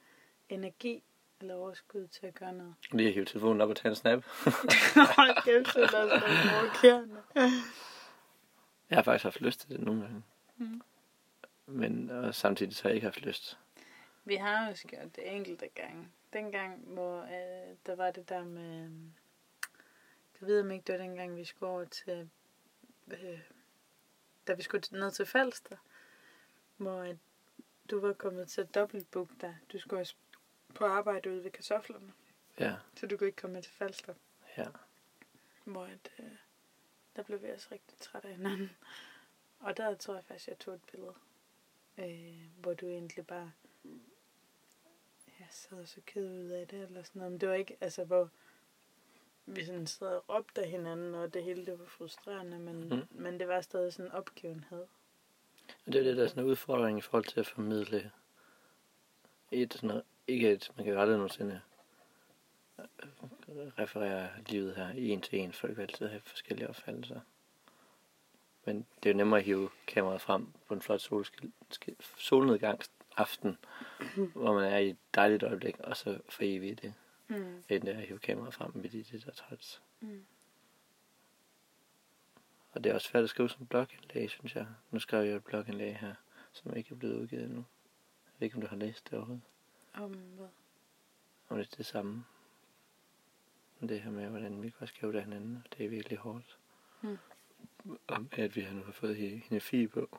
energi 0.48 1.02
eller 1.40 1.54
overskud 1.54 2.06
til 2.06 2.26
at 2.26 2.34
gøre 2.34 2.52
noget. 2.52 2.74
Lige 2.92 3.08
at 3.08 3.14
hive 3.14 3.24
telefonen 3.24 3.60
op 3.60 3.70
og 3.70 3.76
tage 3.76 3.90
en 3.90 3.96
snap. 3.96 4.24
Hold 5.16 5.44
kæft, 5.44 5.74
det 5.74 5.82
er 5.82 5.88
så 5.88 6.22
provokerende. 6.48 7.22
Jeg 8.90 8.98
har 8.98 9.02
faktisk 9.02 9.24
haft 9.24 9.40
lyst 9.40 9.60
til 9.60 9.68
det 9.68 9.80
nogle 9.80 10.02
gange. 10.02 10.22
Mm. 10.56 10.82
Men 11.66 12.10
og 12.10 12.34
samtidig 12.34 12.76
så 12.76 12.82
har 12.82 12.88
jeg 12.88 12.94
ikke 12.94 13.06
haft 13.06 13.20
lyst. 13.20 13.58
Vi 14.24 14.34
har 14.34 14.68
jo 14.68 14.74
gjort 14.88 15.16
det 15.16 15.36
enkelte 15.36 15.68
gange. 15.74 16.08
Dengang, 16.32 16.84
hvor 16.86 17.22
øh, 17.22 17.76
der 17.86 17.96
var 17.96 18.10
det 18.10 18.28
der 18.28 18.44
med... 18.44 18.90
Jeg 20.40 20.48
ved 20.48 20.60
om 20.60 20.70
ikke, 20.70 20.84
det 20.86 20.92
var 20.92 21.04
dengang, 21.04 21.36
vi 21.36 21.44
skulle 21.44 21.72
over 21.72 21.84
til... 21.84 22.30
Øh, 23.12 23.40
da 24.46 24.54
vi 24.54 24.62
skulle 24.62 24.82
ned 24.90 25.10
til 25.10 25.26
Falster, 25.26 25.76
hvor 26.76 27.02
at 27.02 27.16
du 27.90 28.00
var 28.00 28.12
kommet 28.12 28.48
til 28.48 28.60
at 28.60 28.74
dobbeltbook 28.74 29.28
dig. 29.40 29.58
Du 29.72 29.78
skulle 29.78 30.00
også 30.00 30.14
på 30.74 30.84
arbejde 30.84 31.30
ude 31.30 31.44
ved 31.44 31.50
kartoflerne, 31.50 32.12
Ja, 32.58 32.76
så 32.96 33.06
du 33.06 33.16
kunne 33.16 33.26
ikke 33.26 33.40
komme 33.40 33.54
med 33.54 33.62
til 33.62 33.72
Falster. 33.72 34.14
ja. 34.56 34.66
Hvor 35.64 35.84
at, 35.84 36.12
øh, 36.18 36.36
der 37.16 37.22
blev 37.22 37.42
vi 37.42 37.50
også 37.50 37.68
rigtig 37.72 37.98
trætte 37.98 38.28
af 38.28 38.34
hinanden. 38.36 38.70
Og 39.60 39.76
der 39.76 39.94
tror 39.94 40.14
jeg 40.14 40.24
faktisk, 40.24 40.48
jeg 40.48 40.58
tog 40.58 40.74
et 40.74 40.82
billede, 40.92 41.14
øh, 41.98 42.46
hvor 42.60 42.74
du 42.74 42.86
egentlig 42.86 43.26
bare 43.26 43.52
ja, 45.40 45.46
sad 45.50 45.86
så 45.86 46.00
ked 46.06 46.30
ud 46.30 46.48
af 46.50 46.68
det, 46.68 46.82
eller 46.82 47.02
sådan 47.02 47.18
noget. 47.20 47.32
Men 47.32 47.40
det 47.40 47.48
var 47.48 47.54
ikke, 47.54 47.76
altså, 47.80 48.04
hvor 48.04 48.30
vi 49.46 49.64
sådan 49.64 49.86
sad 49.86 50.08
og 50.16 50.24
råbte 50.28 50.62
af 50.62 50.68
hinanden, 50.68 51.14
og 51.14 51.34
det 51.34 51.44
hele 51.44 51.66
det 51.66 51.78
var 51.78 51.84
frustrerende, 51.86 52.58
men, 52.58 52.88
Mm. 52.88 53.06
men 53.10 53.40
det 53.40 53.48
var 53.48 53.60
stadig 53.60 53.92
sådan 53.92 54.06
en 54.10 54.12
opgivenhed. 54.12 54.84
Og 55.86 55.92
det 55.92 55.94
er 55.94 56.02
det, 56.02 56.16
der 56.16 56.24
er 56.24 56.28
sådan 56.28 56.44
en 56.44 56.50
udfordring 56.50 56.98
i 56.98 57.00
forhold 57.00 57.24
til 57.24 57.40
at 57.40 57.46
formidle 57.46 58.10
et 59.50 59.74
sådan 59.74 60.02
ikke 60.26 60.52
et, 60.52 60.70
man 60.76 60.84
kan 60.84 60.98
aldrig 60.98 61.16
nogensinde 61.16 61.60
øh, 62.78 62.84
referere 63.78 64.28
livet 64.48 64.76
her 64.76 64.88
en 64.88 65.20
til 65.20 65.38
en, 65.38 65.52
folk 65.52 65.76
vil 65.76 65.82
altid 65.82 66.08
have 66.08 66.20
forskellige 66.20 66.68
opfattelser. 66.68 67.20
Men 68.64 68.86
det 69.02 69.08
er 69.08 69.12
jo 69.12 69.16
nemmere 69.16 69.40
at 69.40 69.44
hive 69.46 69.70
kameraet 69.86 70.20
frem 70.20 70.52
på 70.68 70.74
en 70.74 70.82
flot 70.82 71.10
solnedgangsaften, 72.18 73.58
hvor 74.34 74.54
man 74.54 74.72
er 74.72 74.78
i 74.78 74.90
et 74.90 74.96
dejligt 75.14 75.42
øjeblik, 75.42 75.78
og 75.78 75.96
så 75.96 76.18
for 76.28 76.42
evigt 76.42 76.82
det, 76.82 76.94
Mm. 77.38 77.64
end 77.68 77.82
det 77.82 77.88
at 77.88 78.06
hive 78.06 78.18
kameraet 78.18 78.54
frem 78.54 78.70
midt 78.74 78.94
i 78.94 79.02
det 79.02 79.24
der 79.26 79.32
træls. 79.32 79.82
Mm. 80.00 80.24
Og 82.72 82.84
det 82.84 82.90
er 82.90 82.94
også 82.94 83.08
svært 83.08 83.24
at 83.24 83.30
skrive 83.30 83.48
som 83.48 83.66
blogindlæg, 83.66 84.30
synes 84.30 84.54
jeg. 84.56 84.66
Nu 84.90 84.98
skrev 84.98 85.24
jeg 85.24 85.36
et 85.36 85.44
blogindlæg 85.44 85.98
her, 85.98 86.14
som 86.52 86.76
ikke 86.76 86.92
er 86.92 86.98
blevet 86.98 87.16
udgivet 87.20 87.44
endnu. 87.44 87.64
Jeg 88.26 88.32
ved 88.38 88.46
ikke, 88.46 88.56
om 88.56 88.60
du 88.60 88.66
har 88.68 88.76
læst 88.76 89.04
det 89.10 89.18
overhovedet. 89.18 89.44
Om 89.94 90.12
hvad? 90.12 90.48
Om 91.48 91.56
det 91.56 91.72
er 91.72 91.76
det 91.76 91.86
samme. 91.86 92.24
Det 93.80 94.02
her 94.02 94.10
med, 94.10 94.28
hvordan 94.28 94.62
vi 94.62 94.70
går 94.70 94.86
skævt 94.86 95.16
af 95.16 95.24
hinanden, 95.24 95.62
og 95.64 95.78
det 95.78 95.84
er 95.86 95.90
virkelig 95.90 96.18
hårdt. 96.18 96.58
Mm. 97.02 97.18
Om 98.08 98.28
at 98.32 98.56
vi 98.56 98.60
har 98.60 98.74
nu 98.74 98.82
har 98.82 98.92
fået 98.92 99.16
hende 99.16 99.60
Fie 99.60 99.88
på 99.88 100.18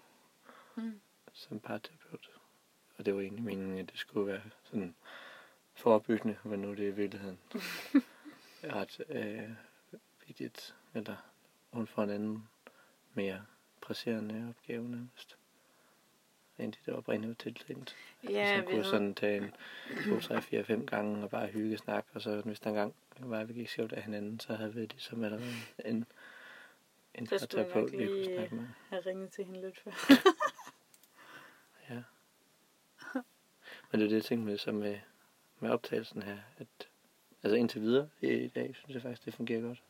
Mm. 0.76 1.02
som 1.34 1.60
parterapeut. 1.60 2.30
Og 2.98 3.06
det 3.06 3.16
var 3.16 3.22
egentlig 3.22 3.44
meningen, 3.44 3.78
at 3.78 3.90
det 3.92 4.00
skulle 4.00 4.28
være 4.28 4.42
sådan 4.64 4.96
forebyggende, 5.76 6.38
men 6.44 6.60
nu 6.60 6.72
er 6.72 6.76
det 6.76 6.88
i 6.88 6.92
virkeligheden 6.92 7.40
ret 8.64 9.02
øh, 9.10 9.50
vigtigt, 10.28 10.76
eller 10.94 11.16
hun 11.72 11.88
får 11.88 12.04
en 12.04 12.10
anden 12.10 12.50
mere 13.14 13.46
presserende 13.82 14.50
opgave 14.50 14.90
nærmest. 14.90 15.38
End 16.58 16.74
det, 16.74 16.80
der 16.86 16.94
oprindeligt 16.94 17.30
var 17.30 17.52
tiltænkt. 17.52 17.96
Ja, 18.30 18.56
så 18.58 18.66
vi 18.66 18.72
kunne 18.76 18.86
sådan 18.86 19.16
tage 19.16 19.38
en 19.38 19.52
2, 20.10 20.20
3, 20.20 20.42
4, 20.42 20.64
5 20.64 20.86
gange 20.86 21.24
og 21.24 21.30
bare 21.30 21.48
hygge 21.48 21.78
snak, 21.78 22.06
og 22.14 22.22
så 22.22 22.42
hvis 22.42 22.60
der 22.60 22.70
engang 22.70 22.96
var, 23.20 23.44
vi 23.44 23.54
gik 23.54 23.70
skævt 23.70 23.94
af 23.94 24.04
hinanden, 24.04 24.40
så 24.40 24.56
havde 24.56 24.74
vi 24.74 24.82
ligesom 24.82 25.24
allerede 25.24 25.54
en, 25.86 26.06
en 27.16 27.28
Så 27.28 27.38
skulle 27.38 27.64
parterapeut, 27.64 27.92
vi 27.92 28.06
kunne 28.08 28.26
snakke 28.26 28.56
med. 28.56 28.68
have 28.90 29.02
ringet 29.06 29.32
til 29.32 29.46
hende 29.46 29.62
lidt 29.62 29.80
før. 29.80 29.92
Ja. 31.90 32.04
Men 33.92 34.00
det 34.00 34.06
er 34.06 34.10
det, 34.10 34.16
jeg 34.16 34.24
tænkte 34.24 34.46
med, 34.46 34.58
så 34.58 34.72
med, 34.72 35.00
med 35.64 35.72
optagelsen 35.72 36.22
her, 36.24 36.38
at 36.58 36.68
altså 37.44 37.56
indtil 37.56 37.82
videre 37.82 38.10
i 38.22 38.48
dag, 38.48 38.76
synes 38.76 38.94
jeg 38.94 39.02
faktisk, 39.02 39.26
det 39.26 39.34
fungerer 39.34 39.62
godt. 39.62 39.84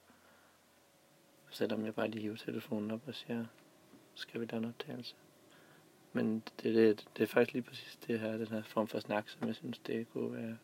Selvom 1.49 1.85
jeg 1.85 1.95
bare 1.95 2.07
lige 2.07 2.21
hiver 2.21 2.35
telefonen 2.35 2.91
op 2.91 3.01
og 3.07 3.15
siger, 3.15 3.45
skal 4.15 4.41
vi 4.41 4.45
da 4.45 4.55
en 4.57 4.65
optagelse? 4.65 5.15
Men 6.13 6.43
det, 6.63 6.75
det, 6.75 7.07
det 7.17 7.23
er 7.23 7.27
faktisk 7.27 7.53
lige 7.53 7.63
præcis 7.63 7.99
det 8.07 8.19
her, 8.19 8.37
den 8.37 8.47
her 8.47 8.63
form 8.63 8.87
for 8.87 8.99
snak, 8.99 9.29
som 9.29 9.47
jeg 9.47 9.55
synes, 9.55 9.79
det 9.79 10.09
kunne 10.09 10.33
være... 10.33 10.57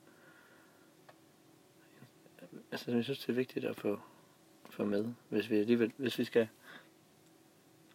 Altså, 2.72 2.92
jeg 2.92 3.04
synes, 3.04 3.20
det 3.20 3.30
er 3.30 3.34
vigtigt 3.34 3.66
at 3.66 3.76
få, 3.76 4.00
få 4.70 4.86
med, 4.86 5.14
hvis 5.30 5.50
vi 5.50 5.58
alligevel, 5.58 5.92
hvis 5.98 6.20
vi 6.20 6.24
skal, 6.24 6.48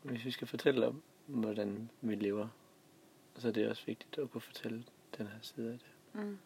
hvis 0.03 0.25
vi 0.25 0.31
skal 0.31 0.47
fortælle 0.47 0.87
om, 0.87 1.03
hvordan 1.27 1.91
vi 2.01 2.15
lever, 2.15 2.49
så 3.37 3.49
er 3.49 3.53
det 3.53 3.69
også 3.69 3.87
vigtigt 3.87 4.19
at 4.19 4.31
kunne 4.31 4.41
fortælle 4.41 4.85
den 5.19 5.27
her 5.27 5.39
side 5.43 5.73
af 5.73 5.79
det. 5.79 6.23
Mm. 6.25 6.39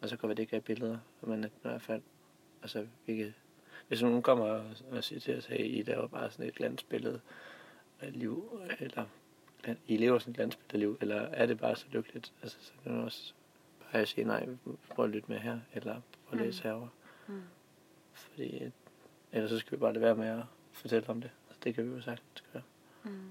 Og 0.00 0.08
så 0.08 0.16
kan 0.16 0.28
det 0.28 0.38
ikke 0.38 0.52
have 0.52 0.60
billeder, 0.60 0.98
men 1.20 1.44
at 1.44 1.50
i 1.50 1.58
hvert 1.62 1.82
fald, 1.82 2.02
altså, 2.62 2.86
vi 3.06 3.16
kan, 3.16 3.34
hvis 3.88 4.02
nogen 4.02 4.22
kommer 4.22 4.44
og, 4.44 4.64
og 4.90 5.04
siger 5.04 5.20
til 5.20 5.38
os, 5.38 5.46
hey, 5.46 5.64
I 5.64 5.82
laver 5.82 6.06
bare 6.06 6.30
sådan 6.30 6.46
et 6.46 6.54
glansbillede 6.54 7.20
af 8.00 8.12
liv, 8.12 8.60
eller 8.80 9.04
I 9.86 9.96
lever 9.96 10.18
sådan 10.18 10.30
et 10.30 10.36
glansbillede 10.36 10.74
af 10.74 10.78
liv, 10.80 10.98
eller 11.00 11.16
er 11.20 11.46
det 11.46 11.58
bare 11.58 11.76
så 11.76 11.86
lykkeligt? 11.90 12.32
Altså, 12.42 12.58
så 12.60 12.72
kan 12.82 12.92
man 12.92 13.04
også 13.04 13.32
bare 13.92 14.06
sige, 14.06 14.24
nej, 14.24 14.48
prøv 14.88 15.04
at 15.04 15.10
lytte 15.10 15.28
med 15.28 15.38
her, 15.38 15.60
eller 15.72 16.00
prøv 16.26 16.38
at 16.40 16.46
læse 16.46 16.62
Mm. 16.62 16.68
herovre. 16.68 16.88
Mm. 17.26 17.42
Fordi, 18.12 18.70
ellers 19.32 19.50
så 19.50 19.58
skal 19.58 19.72
vi 19.72 19.76
bare 19.80 19.92
lade 19.92 20.04
være 20.04 20.14
med 20.16 20.26
at 20.28 20.42
fortælle 20.72 21.08
om 21.08 21.20
det. 21.20 21.30
Altså, 21.48 21.60
det 21.64 21.74
kan 21.74 21.84
vi 21.90 21.94
jo 21.94 22.00
sagtens 22.00 22.44
gøre. 22.52 22.62
Mm. 23.04 23.30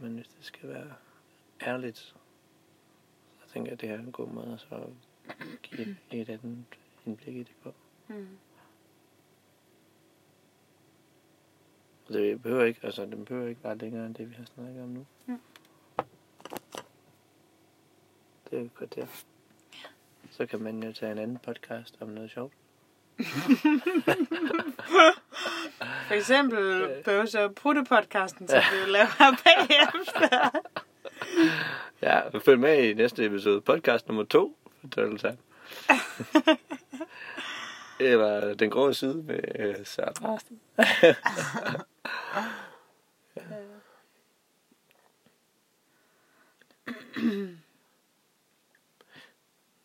Men 0.00 0.14
hvis 0.14 0.26
det 0.28 0.44
skal 0.44 0.68
være 0.68 0.92
ærligt, 1.62 1.98
så 1.98 2.14
tænker 3.52 3.70
jeg, 3.70 3.72
at 3.72 3.80
det 3.80 3.88
her 3.88 3.96
er 3.96 4.00
en 4.00 4.12
god 4.12 4.28
måde 4.28 4.58
så 4.58 4.86
give 5.62 5.82
et, 5.82 5.96
et 6.10 6.28
andet 6.28 6.64
indblik 7.06 7.36
i 7.36 7.38
det 7.38 7.54
på. 7.62 7.74
Mm. 8.08 8.28
Og 12.06 12.14
det 12.14 12.42
behøver 12.42 12.64
ikke, 12.64 12.80
altså 12.82 13.06
det 13.06 13.24
behøver 13.24 13.48
ikke 13.48 13.64
være 13.64 13.78
længere 13.78 14.06
end 14.06 14.14
det, 14.14 14.30
vi 14.30 14.34
har 14.34 14.44
snakket 14.54 14.82
om 14.82 14.88
nu. 14.88 15.06
Mm. 15.26 15.38
Det 18.44 18.52
er 18.52 18.58
jo 18.58 18.64
et 18.64 18.74
kvarter. 18.74 19.06
Så 20.30 20.46
kan 20.46 20.60
man 20.60 20.82
jo 20.82 20.92
tage 20.92 21.12
en 21.12 21.18
anden 21.18 21.38
podcast 21.38 21.96
om 22.00 22.08
noget 22.08 22.30
sjovt. 22.30 22.52
For 26.06 26.14
eksempel 26.14 26.90
Bøvse 27.04 27.44
og 27.44 27.54
Prutte 27.54 27.84
podcasten, 27.88 28.48
som 28.48 28.58
vi 28.58 28.90
laver 28.90 29.06
her 29.18 29.36
bagefter. 29.44 30.50
Ja, 32.02 32.38
følg 32.38 32.60
med 32.60 32.82
i 32.82 32.94
næste 32.94 33.24
episode. 33.24 33.60
Podcast 33.60 34.08
nummer 34.08 34.24
to 34.24 34.56
for 34.84 34.90
Turtle 34.90 35.18
Time. 35.18 35.38
Eller 38.00 38.54
Den 38.54 38.70
Grå 38.70 38.92
Side 38.92 39.14
med 39.14 39.40
øh, 39.58 39.86
Søren 39.86 40.14
Rasten. 40.24 40.60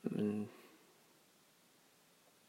Men 0.04 0.50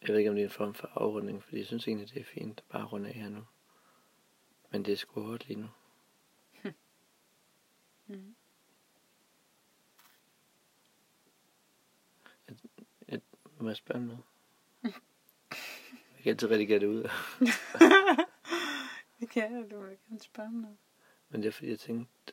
jeg 0.02 0.08
ved 0.08 0.18
ikke, 0.18 0.30
om 0.30 0.36
det 0.36 0.42
er 0.42 0.46
en 0.46 0.50
form 0.50 0.74
for 0.74 0.90
afrunding, 0.94 1.44
fordi 1.44 1.58
jeg 1.58 1.66
synes 1.66 1.88
egentlig, 1.88 2.14
det 2.14 2.20
er 2.20 2.24
fint 2.24 2.58
at 2.58 2.64
bare 2.72 2.84
runde 2.84 3.08
af 3.08 3.14
her 3.14 3.28
nu. 3.28 3.44
Men 4.70 4.84
det 4.84 4.92
er 4.92 4.96
sgu 4.96 5.20
hårdt 5.20 5.48
lige 5.48 5.60
nu. 5.60 5.68
Mm. 8.06 8.34
Må 13.60 13.68
jeg 13.68 13.76
spørge 13.76 14.06
noget? 14.06 14.22
Jeg 14.82 16.22
kan 16.22 16.30
altid 16.30 16.50
redigere 16.50 16.78
det 16.78 16.86
ud. 16.86 17.02
Det 19.20 19.30
kan 19.30 19.42
jeg, 19.42 19.70
du 19.70 19.80
vil 19.80 19.96
gerne 20.08 20.20
spørge 20.20 20.60
noget. 20.60 20.76
Men 21.28 21.42
det 21.42 21.48
er 21.48 21.52
fordi, 21.52 21.70
jeg 21.70 21.78
tænkte... 21.78 22.32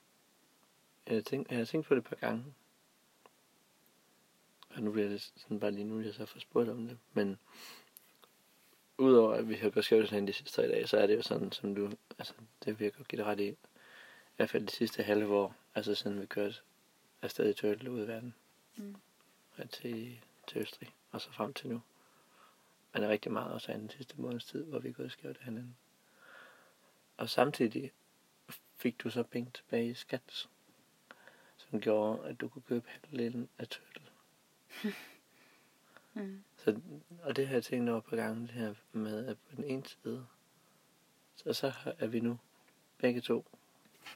Jeg, 1.07 1.25
tænkte, 1.25 1.51
jeg 1.51 1.57
har 1.57 1.65
tænkt 1.65 1.87
på 1.87 1.95
det 1.95 2.01
et 2.01 2.07
par 2.07 2.15
gange. 2.15 2.45
Og 4.69 4.83
nu 4.83 4.91
bliver 4.91 5.09
det 5.09 5.21
sådan 5.21 5.59
bare 5.59 5.71
lige 5.71 5.83
nu, 5.83 5.99
jeg 5.99 6.13
så 6.13 6.25
får 6.25 6.39
spurgt 6.39 6.69
om 6.69 6.87
det. 6.87 6.97
Men 7.13 7.39
udover 8.97 9.33
at 9.33 9.49
vi 9.49 9.55
har 9.55 9.69
gået 9.69 9.85
skævt 9.85 10.09
sådan 10.09 10.27
de 10.27 10.33
sidste 10.33 10.53
tre 10.53 10.67
dage, 10.67 10.87
så 10.87 10.97
er 10.97 11.07
det 11.07 11.15
jo 11.15 11.21
sådan, 11.21 11.51
som 11.51 11.75
du... 11.75 11.91
Altså, 12.19 12.33
det 12.65 12.79
virker 12.79 12.99
at 12.99 13.07
give 13.07 13.17
det 13.17 13.25
ret 13.25 13.39
i. 13.39 13.47
I 13.47 13.55
hvert 14.35 14.49
fald 14.49 14.67
de 14.67 14.71
sidste 14.71 15.03
halve 15.03 15.35
år. 15.35 15.55
Altså 15.75 15.95
siden 15.95 16.21
vi 16.21 16.25
kørte 16.25 16.55
afsted 17.21 17.49
i 17.49 17.53
Turtle 17.53 17.91
ud 17.91 18.03
i 18.03 18.07
verden. 18.07 18.35
Mm. 18.75 18.95
Til, 19.65 20.21
til 20.47 20.61
Østrig. 20.61 20.89
Og 21.11 21.21
så 21.21 21.31
frem 21.31 21.53
til 21.53 21.69
nu. 21.69 21.81
Men 22.93 23.03
er 23.03 23.09
rigtig 23.09 23.31
meget 23.31 23.53
også 23.53 23.71
af 23.71 23.77
den 23.77 23.89
sidste 23.89 24.21
måneds 24.21 24.45
tid, 24.45 24.63
hvor 24.63 24.79
vi 24.79 24.89
er 24.89 24.93
gået 24.93 25.11
skævt 25.11 25.37
af 25.37 25.43
hinanden. 25.43 25.77
Og 27.17 27.29
samtidig 27.29 27.91
fik 28.75 29.03
du 29.03 29.09
så 29.09 29.23
penge 29.23 29.51
tilbage 29.53 29.89
i 29.89 29.93
skat, 29.93 30.47
som 31.57 31.81
gjorde, 31.81 32.29
at 32.29 32.41
du 32.41 32.47
kunne 32.47 32.61
købe 32.61 32.89
halvdelen 32.89 33.49
af 33.57 33.67
Turtle. 33.67 34.05
Mm. 36.13 36.43
Så, 36.57 36.79
og 37.23 37.35
det 37.35 37.47
har 37.47 37.53
jeg 37.53 37.63
tænkt 37.63 37.89
over 37.89 37.99
på 37.99 38.15
gangen, 38.15 38.41
det 38.41 38.51
her 38.51 38.73
med, 38.91 39.25
at 39.25 39.37
på 39.37 39.55
den 39.55 39.63
ene 39.63 39.85
side, 39.85 40.25
så, 41.35 41.53
så 41.53 41.73
er 41.99 42.07
vi 42.07 42.19
nu 42.19 42.39
begge 42.97 43.21
to 43.21 43.45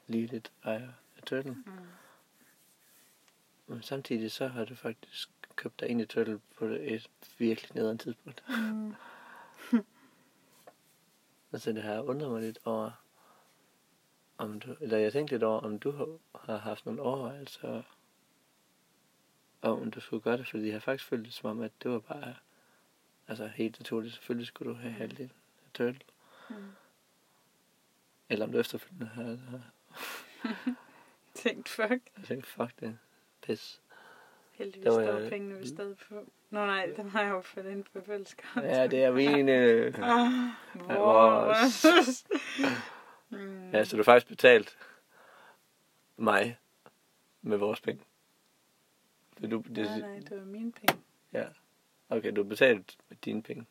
lige 0.08 0.28
lidt 0.28 0.52
ejer 0.64 0.92
af 1.18 1.24
Turtle. 1.26 1.52
Mm. 1.52 1.74
Men 3.72 3.84
samtidig 3.84 4.32
så 4.32 4.48
har 4.48 4.66
du 4.66 4.76
faktisk 4.76 5.30
købt 5.56 5.80
dig 5.80 5.90
ind 5.90 6.02
i 6.02 6.06
Turtle 6.06 6.40
på 6.58 6.66
et 6.66 7.10
virkelig 7.38 7.76
nederen 7.76 7.98
tidspunkt. 7.98 8.44
Mm. 8.50 8.96
Altså 11.54 11.72
det 11.72 11.84
har 11.84 12.02
undret 12.02 12.32
mig 12.32 12.42
lidt 12.42 12.60
over, 12.66 12.92
om 14.38 14.60
du, 14.60 14.76
eller 14.82 14.98
jeg 14.98 15.14
tænkte 15.14 15.34
lidt 15.34 15.44
over, 15.44 15.60
om 15.60 15.80
du 15.80 15.92
har, 15.92 16.18
har 16.46 16.58
haft 16.58 16.86
nogle 16.86 17.02
overvejelser 17.02 17.84
om 19.62 19.92
du 19.92 20.00
skulle 20.00 20.22
gøre 20.22 20.38
det, 20.38 20.48
fordi 20.48 20.66
jeg 20.66 20.74
har 20.74 20.80
faktisk 20.80 21.10
følt 21.10 21.26
det 21.26 21.34
som 21.34 21.50
om, 21.50 21.62
at 21.62 21.72
det 21.84 21.92
var 21.92 22.00
bare, 22.00 22.36
altså 23.28 23.48
helt 23.48 23.80
naturligt, 23.80 24.14
selvfølgelig 24.14 24.48
skulle 24.48 24.74
du 24.74 24.78
have 24.78 24.94
halvdelen 24.94 25.32
af 25.66 25.72
Turtle. 25.74 26.02
Mm. 26.50 26.56
Eller 28.30 28.46
om 28.46 28.52
du 28.52 28.60
efterfølgende 28.60 29.08
har, 29.08 29.36
har 29.36 29.62
Tænkt, 31.36 31.70
fuck. 31.70 32.10
har 32.16 32.26
tænkt, 32.26 32.46
fuck 32.46 32.80
det, 32.80 32.98
pis. 33.42 33.82
Heldigvis 34.52 34.84
Der 34.86 34.92
var 34.92 35.04
står 35.08 35.20
jeg- 35.20 35.30
pengene 35.30 35.60
vi 35.60 35.68
stadig 35.68 35.98
på. 35.98 36.16
Nå 36.50 36.66
nej, 36.66 36.86
den 36.98 37.10
har 37.10 37.22
jeg 37.22 37.30
jo 37.32 37.42
fået 37.42 37.66
ind 37.72 37.84
på 37.84 38.02
fælleskonto. 38.06 38.68
Ja, 38.68 38.88
det 38.88 39.04
er 39.04 39.12
mine. 39.12 39.54
Ah, 40.04 40.32
vores. 41.00 41.86
mm. 43.30 43.72
Ja, 43.72 43.84
så 43.84 43.92
du 43.96 44.00
har 44.02 44.04
faktisk 44.04 44.28
betalt 44.28 44.78
mig 46.18 46.58
med 47.42 47.58
vores 47.58 47.82
penge. 47.82 48.04
Det, 49.42 49.52
du, 49.52 49.64
det, 49.68 49.78
Nej, 49.78 50.00
nej, 50.00 50.20
det 50.20 50.38
var 50.38 50.46
mine 50.46 50.72
penge. 50.72 51.02
Ja. 51.34 51.46
Okay, 52.10 52.32
du 52.36 52.44
har 52.44 52.50
betalt 52.50 52.98
med 53.10 53.18
dine 53.18 53.44
penge. 53.44 53.66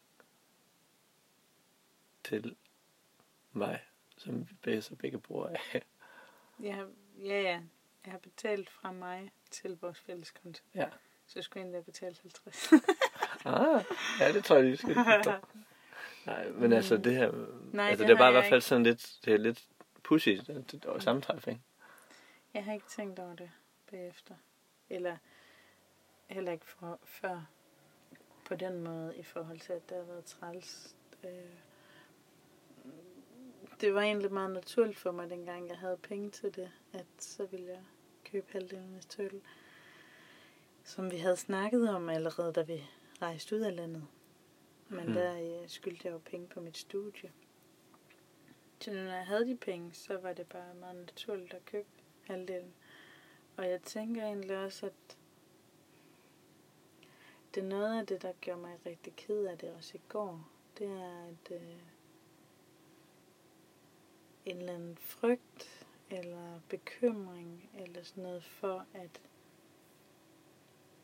Til 2.24 2.56
mig, 3.52 3.82
som 4.16 4.40
vi 4.48 4.54
begge, 4.62 4.82
så 4.82 4.94
begge 4.96 5.18
bruger 5.18 5.48
af. 5.48 5.82
Har, 6.60 6.88
ja, 7.24 7.42
ja. 7.42 7.60
Jeg 8.04 8.12
har 8.12 8.18
betalt 8.18 8.70
fra 8.70 8.92
mig 8.92 9.32
til 9.50 9.78
vores 9.80 10.00
fælleskonto. 10.00 10.62
Ja. 10.74 10.88
Så 11.26 11.32
jeg 11.36 11.44
skulle 11.44 11.60
egentlig 11.60 11.76
have 11.76 11.84
betalt 11.84 12.20
50. 12.20 12.72
Ah, 13.44 13.84
ja, 14.20 14.32
det 14.32 14.44
tror 14.44 14.56
jeg 14.56 14.64
lige, 14.64 14.70
vi 14.72 14.76
skal. 14.76 14.96
Nej, 16.26 16.48
men 16.48 16.72
altså 16.72 16.96
det 16.96 17.16
her... 17.16 17.32
Nej, 17.72 17.88
altså, 17.88 18.02
det 18.02 18.08
det 18.08 18.14
er 18.14 18.18
bare 18.18 18.30
i 18.30 18.32
hvert 18.32 18.48
fald 18.48 18.60
sådan 18.60 18.82
lidt... 18.82 19.18
Det 19.24 19.34
er 19.34 19.38
lidt 19.38 19.66
pussy, 20.02 20.28
det, 20.28 20.72
det 20.72 20.84
var 20.86 20.98
sammentræf, 20.98 21.48
ikke? 21.48 21.60
jeg 22.54 22.64
har 22.64 22.72
ikke 22.72 22.86
tænkt 22.88 23.18
over 23.18 23.34
det 23.34 23.50
bagefter. 23.90 24.34
Eller 24.90 25.16
heller 26.26 26.52
ikke 26.52 26.66
for, 26.66 26.98
før 27.04 27.46
på 28.44 28.54
den 28.54 28.84
måde 28.84 29.16
i 29.16 29.22
forhold 29.22 29.60
til, 29.60 29.72
at 29.72 29.88
det 29.88 29.96
har 29.96 30.04
været 30.04 30.24
træls. 30.24 30.96
Øh, 31.24 31.30
det 33.80 33.94
var 33.94 34.00
egentlig 34.00 34.32
meget 34.32 34.50
naturligt 34.50 34.98
for 34.98 35.10
mig, 35.10 35.30
dengang 35.30 35.68
jeg 35.68 35.78
havde 35.78 35.96
penge 35.96 36.30
til 36.30 36.56
det, 36.56 36.72
at 36.92 37.06
så 37.18 37.46
ville 37.46 37.66
jeg 37.66 37.82
købe 38.24 38.46
halvdelen 38.52 38.94
af 38.96 39.04
tøl. 39.04 39.40
Som 40.84 41.10
vi 41.10 41.16
havde 41.16 41.36
snakket 41.36 41.94
om 41.94 42.08
allerede, 42.08 42.52
da 42.52 42.62
vi 42.62 42.84
rejste 43.22 43.56
ud 43.56 43.60
af 43.60 43.76
landet. 43.76 44.06
Men 44.88 45.04
Hmm. 45.04 45.14
der 45.14 45.62
øh, 45.62 45.68
skyldte 45.68 46.06
jeg 46.08 46.12
jo 46.14 46.18
penge 46.18 46.46
på 46.48 46.60
mit 46.60 46.76
studie. 46.76 47.32
Så 48.80 48.90
når 48.92 49.12
jeg 49.12 49.26
havde 49.26 49.46
de 49.46 49.56
penge, 49.56 49.94
så 49.94 50.18
var 50.18 50.32
det 50.32 50.46
bare 50.46 50.74
meget 50.74 50.96
naturligt 50.96 51.54
at 51.54 51.64
købe 51.64 51.88
halvdelen. 52.26 52.74
Og 53.56 53.68
jeg 53.68 53.82
tænker 53.82 54.22
egentlig 54.22 54.56
også, 54.56 54.86
at 54.86 55.16
det 57.54 57.62
er 57.62 57.68
noget 57.68 58.00
af 58.00 58.06
det, 58.06 58.22
der 58.22 58.32
gjorde 58.40 58.60
mig 58.60 58.78
rigtig 58.86 59.16
ked 59.16 59.44
af 59.44 59.58
det 59.58 59.70
også 59.70 59.92
i 59.94 60.00
går. 60.08 60.48
Det 60.78 60.86
er, 60.86 61.24
at 61.24 61.56
øh, 61.62 61.76
en 64.44 64.56
eller 64.56 64.74
anden 64.74 64.96
frygt 64.96 65.86
eller 66.10 66.60
bekymring 66.68 67.70
eller 67.74 68.02
sådan 68.02 68.22
noget 68.22 68.44
for, 68.44 68.86
at 68.94 69.20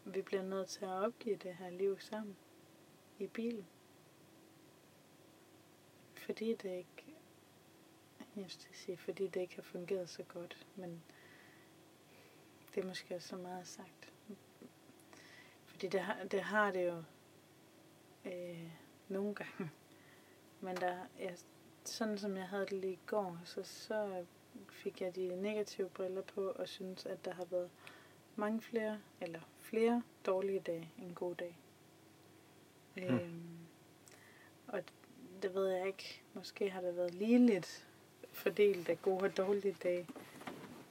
vi 0.04 0.22
bliver 0.22 0.42
nødt 0.42 0.68
til 0.68 0.84
at 0.84 0.90
opgive 0.90 1.36
det 1.36 1.54
her 1.54 1.70
liv 1.70 2.00
sammen 2.00 2.36
i 3.18 3.26
bilen. 3.26 3.66
Fordi 6.14 6.54
det 6.54 6.76
ikke, 6.76 7.04
jeg 8.36 8.50
skal 8.50 8.74
sige, 8.74 8.96
fordi 8.96 9.26
det 9.26 9.40
ikke 9.40 9.54
har 9.54 9.62
fungeret 9.62 10.08
så 10.08 10.22
godt, 10.22 10.66
men 10.76 11.02
det 12.74 12.82
er 12.82 12.86
måske 12.86 13.14
også 13.14 13.28
så 13.28 13.36
meget 13.36 13.66
sagt. 13.66 14.12
Fordi 15.64 15.88
det 15.88 16.00
har 16.00 16.24
det, 16.24 16.40
har 16.40 16.70
det 16.70 16.86
jo 16.86 17.02
øh, 18.24 18.70
nogle 19.08 19.34
gange. 19.34 19.70
Men 20.60 20.76
der, 20.76 21.06
jeg, 21.18 21.36
sådan 21.88 22.18
som 22.18 22.36
jeg 22.36 22.48
havde 22.48 22.66
det 22.66 22.72
lige 22.72 22.92
i 22.92 22.98
går, 23.06 23.38
så, 23.44 23.62
så 23.62 24.24
fik 24.70 25.00
jeg 25.00 25.16
de 25.16 25.42
negative 25.42 25.88
briller 25.88 26.22
på 26.22 26.40
og 26.40 26.68
synes, 26.68 27.06
at 27.06 27.24
der 27.24 27.34
har 27.34 27.44
været 27.44 27.70
mange 28.36 28.62
flere, 28.62 29.00
eller 29.20 29.40
flere 29.60 30.02
dårlige 30.26 30.60
dage 30.60 30.90
end 30.98 31.14
gode 31.14 31.34
dage. 31.34 31.56
Mm. 32.96 33.02
Øhm, 33.02 33.58
og 34.66 34.82
det 35.42 35.54
ved 35.54 35.68
jeg 35.68 35.86
ikke. 35.86 36.22
Måske 36.34 36.70
har 36.70 36.80
der 36.80 36.92
været 36.92 37.14
ligeligt 37.14 37.88
fordelt 38.32 38.88
af 38.88 39.02
gode 39.02 39.24
og 39.24 39.36
dårlige 39.36 39.76
dage. 39.82 40.08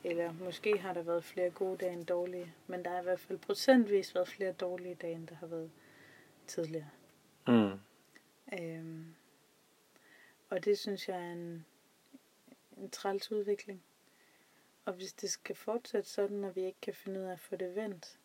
Eller 0.03 0.33
måske 0.33 0.77
har 0.77 0.93
der 0.93 1.01
været 1.01 1.23
flere 1.23 1.49
gode 1.49 1.77
dage 1.77 1.93
end 1.93 2.05
dårlige. 2.05 2.53
Men 2.67 2.85
der 2.85 2.91
har 2.91 2.99
i 2.99 3.03
hvert 3.03 3.19
fald 3.19 3.39
procentvis 3.39 4.15
været 4.15 4.27
flere 4.27 4.51
dårlige 4.51 4.95
dage, 4.95 5.15
end 5.15 5.27
der 5.27 5.35
har 5.35 5.47
været 5.47 5.71
tidligere. 6.47 6.89
Mm. 7.47 7.71
Øhm, 8.59 9.15
og 10.55 10.65
det 10.65 10.79
synes 10.79 11.09
jeg 11.09 11.17
er 11.17 11.31
en, 11.31 11.65
en 12.77 12.89
træls 12.89 13.31
udvikling. 13.31 13.83
Og 14.85 14.93
hvis 14.93 15.13
det 15.13 15.29
skal 15.29 15.55
fortsætte 15.55 16.09
sådan, 16.09 16.43
og 16.43 16.55
vi 16.55 16.65
ikke 16.65 16.81
kan 16.81 16.93
finde 16.93 17.19
ud 17.19 17.25
af 17.25 17.31
at 17.31 17.39
få 17.39 17.55
det 17.55 17.75
vendt, 17.75 18.19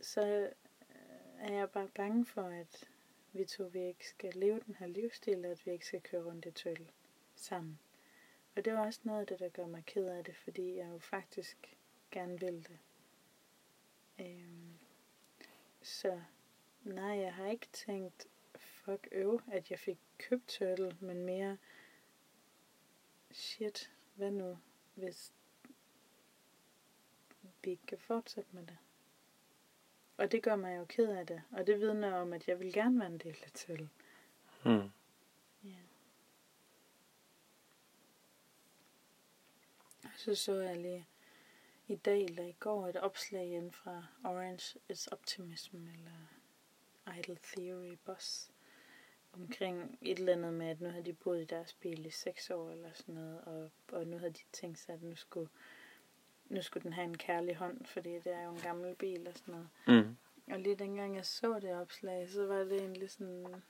så 0.00 0.20
øh, 0.20 0.52
er 1.38 1.52
jeg 1.52 1.70
bare 1.70 1.88
bange 1.88 2.26
for, 2.26 2.42
at 2.42 2.88
vi 3.32 3.44
to 3.44 3.64
vi 3.64 3.80
ikke 3.80 4.08
skal 4.08 4.34
leve 4.34 4.60
den 4.66 4.74
her 4.74 4.86
livsstil, 4.86 5.44
og 5.44 5.50
at 5.50 5.66
vi 5.66 5.70
ikke 5.70 5.86
skal 5.86 6.00
køre 6.00 6.24
rundt 6.24 6.46
i 6.46 6.50
tøl 6.50 6.90
sammen. 7.34 7.78
Og 8.56 8.64
det 8.64 8.72
er 8.72 8.78
også 8.78 9.00
noget 9.04 9.20
af 9.20 9.26
det, 9.26 9.38
der 9.38 9.48
gør 9.48 9.66
mig 9.66 9.84
ked 9.86 10.06
af 10.06 10.24
det, 10.24 10.36
fordi 10.36 10.76
jeg 10.76 10.88
jo 10.92 10.98
faktisk 10.98 11.76
gerne 12.10 12.40
vil 12.40 12.68
det. 12.68 12.78
Øhm, 14.20 14.78
så 15.82 16.22
nej, 16.84 17.18
jeg 17.18 17.34
har 17.34 17.50
ikke 17.50 17.68
tænkt, 17.72 18.26
fuck 18.84 19.08
øv, 19.12 19.40
at 19.52 19.70
jeg 19.70 19.78
fik 19.78 19.98
købt 20.18 20.48
turtle, 20.48 20.96
men 21.00 21.24
mere, 21.24 21.58
shit, 23.30 23.92
hvad 24.14 24.30
nu, 24.30 24.58
hvis 24.94 25.32
vi 27.62 27.70
ikke 27.70 27.86
kan 27.86 27.98
fortsætte 27.98 28.50
med 28.52 28.66
det. 28.66 28.78
Og 30.16 30.32
det 30.32 30.42
gør 30.42 30.56
mig 30.56 30.78
jo 30.78 30.84
ked 30.84 31.08
af 31.08 31.26
det, 31.26 31.42
og 31.50 31.66
det 31.66 31.80
vidner 31.80 32.14
om, 32.14 32.32
at 32.32 32.48
jeg 32.48 32.60
vil 32.60 32.72
gerne 32.72 32.98
være 32.98 33.08
en 33.08 33.18
del 33.18 33.36
af 33.44 33.50
turtle. 33.54 33.90
Mm. 34.64 34.90
Ja. 35.64 35.76
Så 40.16 40.34
så 40.34 40.54
jeg 40.54 40.76
lige 40.76 41.06
i 41.86 41.96
dag 41.96 42.24
eller 42.24 42.44
i 42.44 42.52
går 42.52 42.88
et 42.88 42.96
opslag 42.96 43.46
ind 43.46 43.72
fra 43.72 44.06
Orange 44.24 44.78
is 44.88 45.06
Optimism 45.06 45.76
eller 45.76 46.26
Idle 47.18 47.38
Theory 47.42 47.98
Boss 48.04 48.51
omkring 49.32 49.98
et 50.02 50.18
eller 50.18 50.32
andet 50.32 50.54
med, 50.54 50.68
at 50.68 50.80
nu 50.80 50.88
havde 50.88 51.04
de 51.04 51.12
boet 51.12 51.40
i 51.40 51.44
deres 51.44 51.74
bil 51.74 52.06
i 52.06 52.10
seks 52.10 52.50
år 52.50 52.70
eller 52.70 52.92
sådan 52.92 53.14
noget, 53.14 53.40
og, 53.40 53.70
og 53.92 54.06
nu 54.06 54.18
havde 54.18 54.32
de 54.32 54.42
tænkt 54.52 54.78
sig, 54.78 54.94
at 54.94 55.02
nu 55.02 55.16
skulle, 55.16 55.48
nu 56.48 56.62
skulle 56.62 56.82
den 56.82 56.92
have 56.92 57.04
en 57.04 57.18
kærlig 57.18 57.56
hånd, 57.56 57.86
fordi 57.86 58.10
det 58.10 58.26
er 58.26 58.44
jo 58.44 58.50
en 58.50 58.60
gammel 58.60 58.94
bil 58.94 59.28
og 59.28 59.34
sådan 59.34 59.54
noget. 59.54 59.68
Mm. 59.86 60.16
Og 60.52 60.60
lige 60.60 60.76
dengang 60.76 61.16
jeg 61.16 61.26
så 61.26 61.58
det 61.60 61.74
opslag, 61.74 62.28
så 62.28 62.46
var 62.46 62.58
det 62.58 62.80
egentlig 62.80 63.10
sådan... 63.10 63.62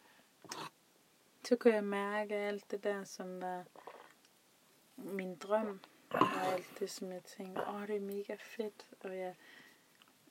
Så 1.45 1.57
kunne 1.57 1.75
jeg 1.75 1.85
mærke 1.85 2.35
alt 2.35 2.71
det 2.71 2.85
der, 2.85 3.05
som 3.05 3.41
var 3.41 3.65
min 4.97 5.37
drøm. 5.37 5.81
Og 6.11 6.53
alt 6.53 6.79
det, 6.79 6.91
som 6.91 7.13
jeg 7.13 7.23
tænkte, 7.23 7.69
åh, 7.69 7.87
det 7.87 7.97
er 7.97 8.01
mega 8.01 8.35
fedt. 8.39 8.87
Og 9.01 9.17
jeg 9.19 9.35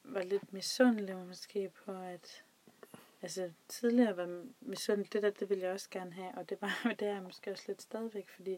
var 0.04 0.24
lidt 0.24 0.54
misundelig 0.54 1.16
måske 1.16 1.70
på, 1.70 1.92
at... 1.92 2.44
Altså, 3.22 3.52
tidligere 3.68 4.18
var 4.18 4.44
misundelig, 4.62 5.14
det 5.14 5.24
der, 5.24 5.30
det 5.30 5.50
ville 5.50 5.64
jeg 5.64 5.74
også 5.74 5.90
gerne 5.92 6.14
have. 6.14 6.38
Og 6.38 6.50
det, 6.50 6.58
var, 6.62 6.82
det 7.00 7.08
er 7.08 7.14
jeg 7.14 7.24
måske 7.24 7.52
også 7.52 7.64
lidt 7.68 7.82
stadigvæk, 7.82 8.30
fordi... 8.30 8.58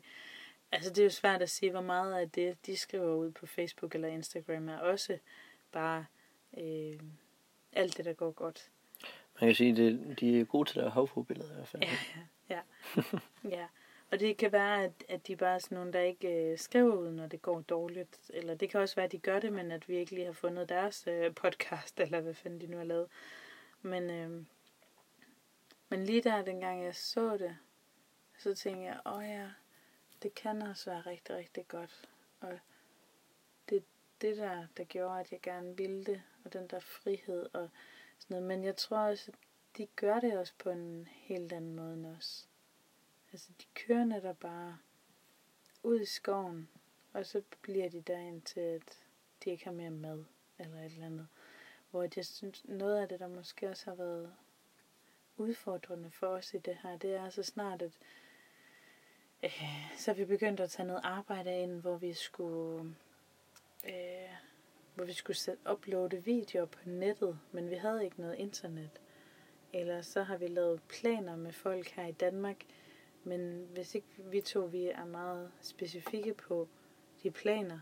Altså, 0.71 0.89
det 0.89 0.99
er 0.99 1.03
jo 1.03 1.09
svært 1.09 1.41
at 1.41 1.49
sige, 1.49 1.71
hvor 1.71 1.81
meget 1.81 2.13
af 2.13 2.29
det, 2.29 2.65
de 2.65 2.77
skriver 2.77 3.15
ud 3.15 3.31
på 3.31 3.45
Facebook 3.45 3.95
eller 3.95 4.07
Instagram, 4.07 4.69
er 4.69 4.77
også 4.77 5.17
bare... 5.71 6.05
Øh, 6.57 6.99
alt 7.75 7.97
det, 7.97 8.05
der 8.05 8.13
går 8.13 8.31
godt. 8.31 8.69
Man 9.41 9.47
kan 9.49 9.55
sige, 9.55 9.71
at 9.71 10.19
de 10.19 10.39
er 10.39 10.45
gode 10.45 10.69
til 10.69 10.79
at 10.79 10.83
have 10.83 10.91
havfruebilleder 10.91 11.51
i 11.51 11.55
hvert 11.55 11.67
fald. 11.67 11.83
Ja, 11.83 11.97
ja, 12.49 12.59
ja. 12.95 13.19
ja. 13.57 13.67
Og 14.11 14.19
det 14.19 14.37
kan 14.37 14.51
være, 14.51 14.83
at, 14.83 14.91
at 15.09 15.27
de 15.27 15.35
bare 15.35 15.55
er 15.55 15.59
sådan 15.59 15.75
nogle, 15.75 15.93
der 15.93 15.99
ikke 15.99 16.51
øh, 16.51 16.57
skriver 16.57 16.95
ud, 16.95 17.11
når 17.11 17.27
det 17.27 17.41
går 17.41 17.61
dårligt. 17.61 18.19
Eller 18.33 18.55
det 18.55 18.69
kan 18.69 18.79
også 18.79 18.95
være, 18.95 19.05
at 19.05 19.11
de 19.11 19.17
gør 19.17 19.39
det, 19.39 19.53
men 19.53 19.71
at 19.71 19.89
vi 19.89 19.95
ikke 19.95 20.11
lige 20.11 20.25
har 20.25 20.33
fundet 20.33 20.69
deres 20.69 21.07
øh, 21.07 21.33
podcast, 21.33 21.99
eller 21.99 22.21
hvad 22.21 22.33
fanden 22.33 22.61
de 22.61 22.67
nu 22.67 22.77
har 22.77 22.83
lavet. 22.83 23.07
Men, 23.81 24.09
øh, 24.09 24.43
men 25.93 26.05
lige 26.05 26.21
der, 26.21 26.41
dengang 26.41 26.83
jeg 26.83 26.95
så 26.95 27.37
det, 27.37 27.57
så 28.37 28.55
tænkte 28.55 28.83
jeg, 28.83 29.01
åh 29.05 29.23
ja, 29.23 29.49
det 30.23 30.35
kan 30.35 30.61
også 30.61 30.89
være 30.89 31.01
rigtig, 31.01 31.35
rigtig 31.35 31.67
godt. 31.67 32.09
Og 32.39 32.59
det 33.69 33.83
det 34.21 34.37
der, 34.37 34.67
der 34.77 34.83
gjorde, 34.83 35.19
at 35.19 35.31
jeg 35.31 35.41
gerne 35.41 35.77
ville 35.77 36.03
det, 36.03 36.21
og 36.43 36.53
den 36.53 36.67
der 36.67 36.79
frihed 36.79 37.49
og 37.53 37.69
sådan 38.19 38.35
noget. 38.35 38.47
Men 38.47 38.63
jeg 38.63 38.75
tror 38.75 38.97
også, 38.97 39.31
at 39.31 39.37
de 39.77 39.87
gør 39.95 40.19
det 40.19 40.37
også 40.37 40.53
på 40.57 40.69
en 40.69 41.07
helt 41.11 41.53
anden 41.53 41.75
måde 41.75 41.93
end 41.93 42.05
os. 42.05 42.49
Altså, 43.31 43.49
de 43.61 43.65
kører 43.73 44.05
netop 44.05 44.39
bare 44.39 44.77
ud 45.83 45.99
i 45.99 46.05
skoven, 46.05 46.69
og 47.13 47.25
så 47.25 47.41
bliver 47.61 47.89
de 47.89 48.01
derind 48.01 48.41
til, 48.41 48.59
at 48.59 49.03
de 49.43 49.49
ikke 49.49 49.65
har 49.65 49.71
mere 49.71 49.89
mad, 49.89 50.23
eller 50.59 50.77
et 50.77 50.85
eller 50.85 51.05
andet. 51.05 51.27
Hvor 51.91 52.07
jeg 52.15 52.25
synes, 52.25 52.65
noget 52.65 52.97
af 52.97 53.09
det, 53.09 53.19
der 53.19 53.27
måske 53.27 53.69
også 53.69 53.85
har 53.85 53.95
været 53.95 54.33
udfordrende 55.37 56.11
for 56.11 56.27
os 56.27 56.53
i 56.53 56.57
det 56.57 56.77
her, 56.83 56.97
det 56.97 57.15
er 57.15 57.29
så 57.29 57.43
snart, 57.43 57.81
at 57.81 57.91
øh, 59.43 59.63
så 59.97 60.13
vi 60.13 60.25
begyndte 60.25 60.63
at 60.63 60.69
tage 60.69 60.87
noget 60.87 61.01
arbejde 61.03 61.59
ind, 61.59 61.81
hvor 61.81 61.97
vi 61.97 62.13
skulle 62.13 62.95
øh, 63.85 64.29
hvor 64.95 65.03
vi 65.05 65.13
skulle 65.13 65.37
sætte, 65.37 65.71
uploade 65.71 66.23
videoer 66.23 66.65
på 66.65 66.79
nettet, 66.85 67.39
men 67.51 67.69
vi 67.69 67.75
havde 67.75 68.03
ikke 68.03 68.21
noget 68.21 68.35
internet. 68.35 69.01
Eller 69.73 70.01
så 70.01 70.23
har 70.23 70.37
vi 70.37 70.47
lavet 70.47 70.81
planer 70.89 71.35
med 71.35 71.51
folk 71.51 71.89
her 71.89 72.05
i 72.05 72.11
Danmark, 72.11 72.65
men 73.23 73.67
hvis 73.73 73.95
ikke 73.95 74.07
vi 74.17 74.41
to 74.41 74.59
vi 74.59 74.85
er 74.85 75.05
meget 75.05 75.51
specifikke 75.61 76.33
på 76.33 76.67
de 77.23 77.31
planer, 77.31 77.79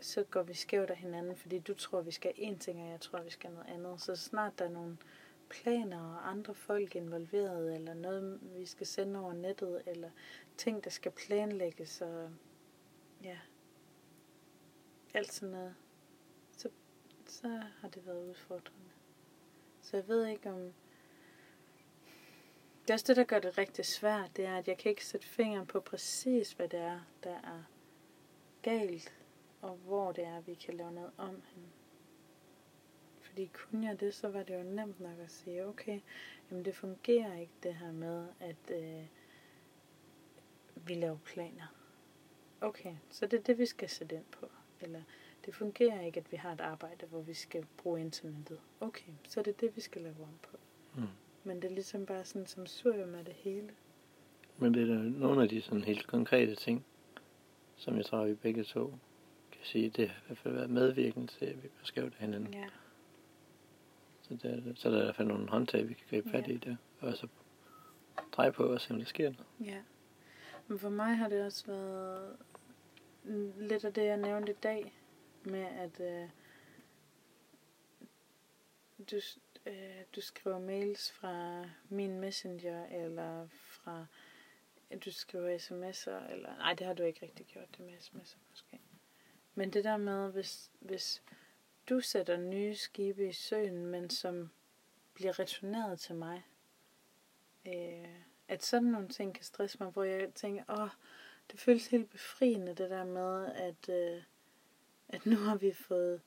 så 0.00 0.24
går 0.24 0.42
vi 0.42 0.54
skævt 0.54 0.90
af 0.90 0.96
hinanden, 0.96 1.36
fordi 1.36 1.58
du 1.58 1.74
tror, 1.74 2.00
vi 2.00 2.10
skal 2.10 2.30
én 2.30 2.58
ting, 2.58 2.82
og 2.82 2.90
jeg 2.90 3.00
tror, 3.00 3.22
vi 3.22 3.30
skal 3.30 3.50
noget 3.50 3.66
andet. 3.68 4.00
Så 4.00 4.16
snart 4.16 4.58
der 4.58 4.64
er 4.64 4.68
nogle 4.68 4.96
planer 5.48 6.00
og 6.00 6.30
andre 6.30 6.54
folk 6.54 6.96
involveret, 6.96 7.74
eller 7.74 7.94
noget, 7.94 8.40
vi 8.42 8.66
skal 8.66 8.86
sende 8.86 9.20
over 9.20 9.32
nettet, 9.32 9.82
eller 9.86 10.10
ting, 10.56 10.84
der 10.84 10.90
skal 10.90 11.12
planlægges, 11.12 12.00
og 12.00 12.30
ja, 13.22 13.38
alt 15.14 15.32
sådan 15.32 15.52
noget, 15.52 15.74
så, 16.52 16.68
så 17.26 17.62
har 17.80 17.88
det 17.88 18.06
været 18.06 18.28
udfordrende. 18.28 18.90
Så 19.82 19.96
jeg 19.96 20.08
ved 20.08 20.26
ikke 20.26 20.50
om... 20.50 20.72
Det 22.82 22.90
er 22.90 22.94
også 22.94 23.06
det, 23.08 23.16
der 23.16 23.24
gør 23.24 23.38
det 23.38 23.58
rigtig 23.58 23.84
svært, 23.84 24.36
det 24.36 24.44
er, 24.44 24.56
at 24.56 24.68
jeg 24.68 24.78
kan 24.78 24.90
ikke 24.90 25.06
sætte 25.06 25.26
fingeren 25.26 25.66
på 25.66 25.80
præcis, 25.80 26.52
hvad 26.52 26.68
det 26.68 26.80
er, 26.80 27.00
der 27.24 27.34
er 27.34 27.62
galt, 28.62 29.14
og 29.62 29.76
hvor 29.76 30.12
det 30.12 30.24
er, 30.24 30.40
vi 30.40 30.54
kan 30.54 30.74
lave 30.74 30.92
noget 30.92 31.10
om 31.16 31.42
hende. 31.54 31.68
Fordi 33.32 33.50
kunne 33.52 33.86
jeg 33.86 34.00
det, 34.00 34.14
så 34.14 34.28
var 34.28 34.42
det 34.42 34.54
jo 34.54 34.62
nemt 34.62 35.00
nok 35.00 35.18
at 35.24 35.30
sige, 35.30 35.66
okay, 35.66 36.00
jamen 36.50 36.64
det 36.64 36.74
fungerer 36.74 37.38
ikke 37.38 37.52
det 37.62 37.74
her 37.74 37.92
med, 37.92 38.26
at 38.40 38.56
øh, 38.70 39.04
vi 40.76 40.94
laver 40.94 41.18
planer. 41.24 41.74
Okay, 42.60 42.94
så 43.10 43.26
det 43.26 43.38
er 43.38 43.42
det, 43.42 43.58
vi 43.58 43.66
skal 43.66 43.88
sætte 43.88 44.16
ind 44.16 44.24
på. 44.30 44.46
Eller 44.80 45.02
det 45.44 45.54
fungerer 45.54 46.00
ikke, 46.00 46.20
at 46.20 46.32
vi 46.32 46.36
har 46.36 46.52
et 46.52 46.60
arbejde, 46.60 47.06
hvor 47.06 47.20
vi 47.20 47.34
skal 47.34 47.66
bruge 47.76 48.00
internettet. 48.00 48.60
Okay, 48.80 49.12
så 49.28 49.40
er 49.40 49.44
det 49.44 49.60
det, 49.60 49.76
vi 49.76 49.80
skal 49.80 50.02
lave 50.02 50.22
om 50.22 50.38
på. 50.42 50.56
Mm. 50.94 51.06
Men 51.44 51.62
det 51.62 51.70
er 51.70 51.74
ligesom 51.74 52.06
bare 52.06 52.24
sådan 52.24 52.46
som 52.46 52.66
sur 52.66 53.06
med 53.06 53.24
det 53.24 53.34
hele. 53.34 53.70
Men 54.58 54.74
det 54.74 54.90
er 54.90 55.02
nogle 55.02 55.42
af 55.42 55.48
de 55.48 55.62
sådan 55.62 55.84
helt 55.84 56.06
konkrete 56.06 56.54
ting, 56.54 56.84
som 57.76 57.96
jeg 57.96 58.04
tror, 58.04 58.24
vi 58.24 58.34
begge 58.34 58.64
to 58.64 58.94
kan 59.52 59.60
sige, 59.62 59.90
det 59.90 60.08
har 60.08 60.16
i 60.16 60.26
hvert 60.26 60.38
fald 60.38 60.54
været 60.54 60.70
medvirkende 60.70 61.26
til, 61.26 61.44
at 61.44 61.62
vi 61.62 61.68
skævt 61.82 62.12
af 62.12 62.20
hinanden. 62.20 62.54
Ja. 62.54 62.66
Så, 64.40 64.48
det, 64.48 64.78
så 64.78 64.88
er 64.88 64.92
der 64.92 65.00
i 65.00 65.04
hvert 65.04 65.16
fald 65.16 65.28
nogle 65.28 65.48
håndtag, 65.48 65.88
vi 65.88 65.94
kan 65.94 66.06
gribe 66.10 66.30
fat 66.30 66.48
Ja. 66.48 66.52
i 66.52 66.56
der. 66.56 66.76
Og 67.00 67.16
så 67.16 67.28
dreje 68.32 68.52
på 68.52 68.64
og 68.64 68.80
se, 68.80 68.90
om 68.94 68.98
der 68.98 69.06
sker 69.06 69.30
noget. 69.30 69.46
Ja. 69.72 69.82
Men 70.66 70.78
for 70.78 70.88
mig 70.88 71.16
har 71.16 71.28
det 71.28 71.44
også 71.44 71.66
været 71.66 72.36
lidt 73.56 73.84
af 73.84 73.94
det, 73.94 74.04
jeg 74.04 74.16
nævnte 74.16 74.52
i 74.52 74.56
dag, 74.62 74.94
med 75.44 75.60
at 75.64 76.00
øh, 76.00 76.28
du, 79.10 79.16
øh, 79.66 80.02
du 80.16 80.20
skriver 80.20 80.58
mails 80.58 81.12
fra 81.12 81.64
min 81.88 82.20
messenger, 82.20 82.86
eller 82.86 83.46
fra 83.50 84.06
du 85.04 85.12
skriver 85.12 85.58
sms'er, 85.58 86.32
eller 86.32 86.56
nej, 86.56 86.74
det 86.74 86.86
har 86.86 86.94
du 86.94 87.02
ikke 87.02 87.26
rigtig 87.26 87.46
gjort 87.46 87.68
det 87.76 87.80
med 87.80 87.92
sms'er 87.92 88.38
måske. 88.50 88.80
Men 89.54 89.72
det 89.72 89.84
der 89.84 89.96
med, 89.96 90.32
hvis, 90.32 90.70
hvis 90.80 91.22
du 91.92 92.00
sætter 92.00 92.36
nye 92.36 92.74
skibe 92.74 93.28
i 93.28 93.32
søen, 93.32 93.86
men 93.86 94.10
som 94.10 94.50
bliver 95.14 95.38
returneret 95.38 96.00
til 96.00 96.14
mig, 96.14 96.42
øh, 97.66 98.08
at 98.48 98.64
sådan 98.64 98.88
nogle 98.88 99.08
ting 99.08 99.34
kan 99.34 99.44
stresse 99.44 99.76
mig, 99.80 99.90
hvor 99.90 100.04
jeg 100.04 100.34
tænker, 100.34 100.64
åh, 100.68 100.88
det 101.52 101.60
føles 101.60 101.86
helt 101.86 102.10
befriende, 102.10 102.74
det 102.74 102.90
der 102.90 103.04
med, 103.04 103.46
at, 103.46 103.88
øh, 103.88 104.22
at 105.08 105.26
nu 105.26 105.36
har 105.36 105.56
vi 105.56 105.72
fået, 105.72 106.20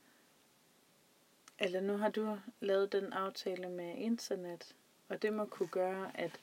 eller 1.58 1.80
nu 1.80 1.96
har 1.96 2.10
du 2.10 2.38
lavet 2.60 2.92
den 2.92 3.12
aftale 3.12 3.68
med 3.68 3.94
internet, 3.94 4.76
og 5.08 5.22
det 5.22 5.32
må 5.32 5.44
kunne 5.44 5.68
gøre, 5.68 6.20
at 6.20 6.40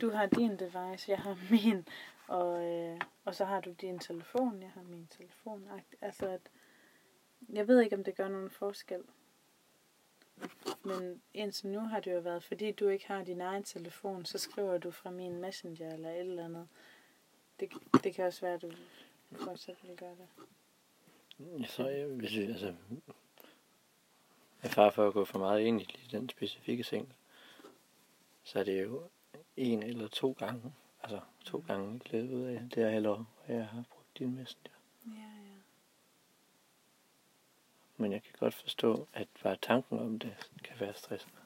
du 0.00 0.10
har 0.10 0.26
din 0.26 0.50
device, 0.50 1.10
jeg 1.10 1.18
har 1.18 1.38
min, 1.50 1.88
og, 2.28 2.64
øh, 2.64 3.00
og 3.24 3.34
så 3.34 3.44
har 3.44 3.60
du 3.60 3.72
din 3.72 3.98
telefon, 3.98 4.62
jeg 4.62 4.70
har 4.70 4.82
min 4.82 5.06
telefon. 5.06 5.68
Altså, 6.00 6.26
at, 6.26 6.50
jeg 7.52 7.68
ved 7.68 7.80
ikke, 7.80 7.96
om 7.96 8.04
det 8.04 8.16
gør 8.16 8.28
nogen 8.28 8.50
forskel. 8.50 9.02
Men 10.84 11.22
indtil 11.34 11.68
nu 11.68 11.80
har 11.80 12.00
det 12.00 12.12
jo 12.14 12.18
været, 12.18 12.44
fordi 12.44 12.72
du 12.72 12.88
ikke 12.88 13.06
har 13.06 13.24
din 13.24 13.40
egen 13.40 13.64
telefon, 13.64 14.24
så 14.24 14.38
skriver 14.38 14.78
du 14.78 14.90
fra 14.90 15.10
min 15.10 15.40
messenger 15.40 15.94
eller 15.94 16.10
et 16.10 16.20
eller 16.20 16.44
andet. 16.44 16.68
Det, 17.60 17.72
det 18.04 18.14
kan 18.14 18.24
også 18.24 18.40
være, 18.40 18.54
at 18.54 18.62
du 18.62 18.72
fortsat 19.32 19.76
vil 19.82 19.96
gøre 19.96 20.16
det. 20.16 20.28
Jeg 21.60 21.68
tror, 21.68 21.88
jeg, 21.88 22.06
hvis 22.06 22.36
vi, 22.36 22.42
altså, 22.42 22.74
jeg 24.62 24.70
far 24.70 24.90
for 24.90 25.08
at 25.08 25.12
gå 25.12 25.24
for 25.24 25.38
meget 25.38 25.60
ind 25.60 25.80
i 25.80 26.08
den 26.10 26.28
specifikke 26.28 26.82
ting, 26.82 27.14
så 28.42 28.58
er 28.58 28.64
det 28.64 28.82
jo 28.82 29.02
en 29.56 29.82
eller 29.82 30.08
to 30.08 30.32
gange, 30.32 30.74
altså 31.02 31.20
to 31.44 31.64
gange 31.66 32.00
i 32.04 32.08
løbet 32.12 32.46
af 32.46 32.60
det 32.60 32.74
her 32.74 32.90
halvår, 32.90 33.16
hvor 33.46 33.54
jeg 33.54 33.66
har 33.66 33.84
brugt 33.90 34.18
din 34.18 34.34
messenger. 34.34 34.72
Ja. 35.06 35.35
Men 37.96 38.12
jeg 38.12 38.22
kan 38.22 38.34
godt 38.38 38.54
forstå, 38.54 39.08
at 39.12 39.28
bare 39.42 39.56
tanken 39.62 39.98
om 39.98 40.18
det 40.18 40.50
kan 40.64 40.80
være 40.80 40.94
stressende. 40.94 41.36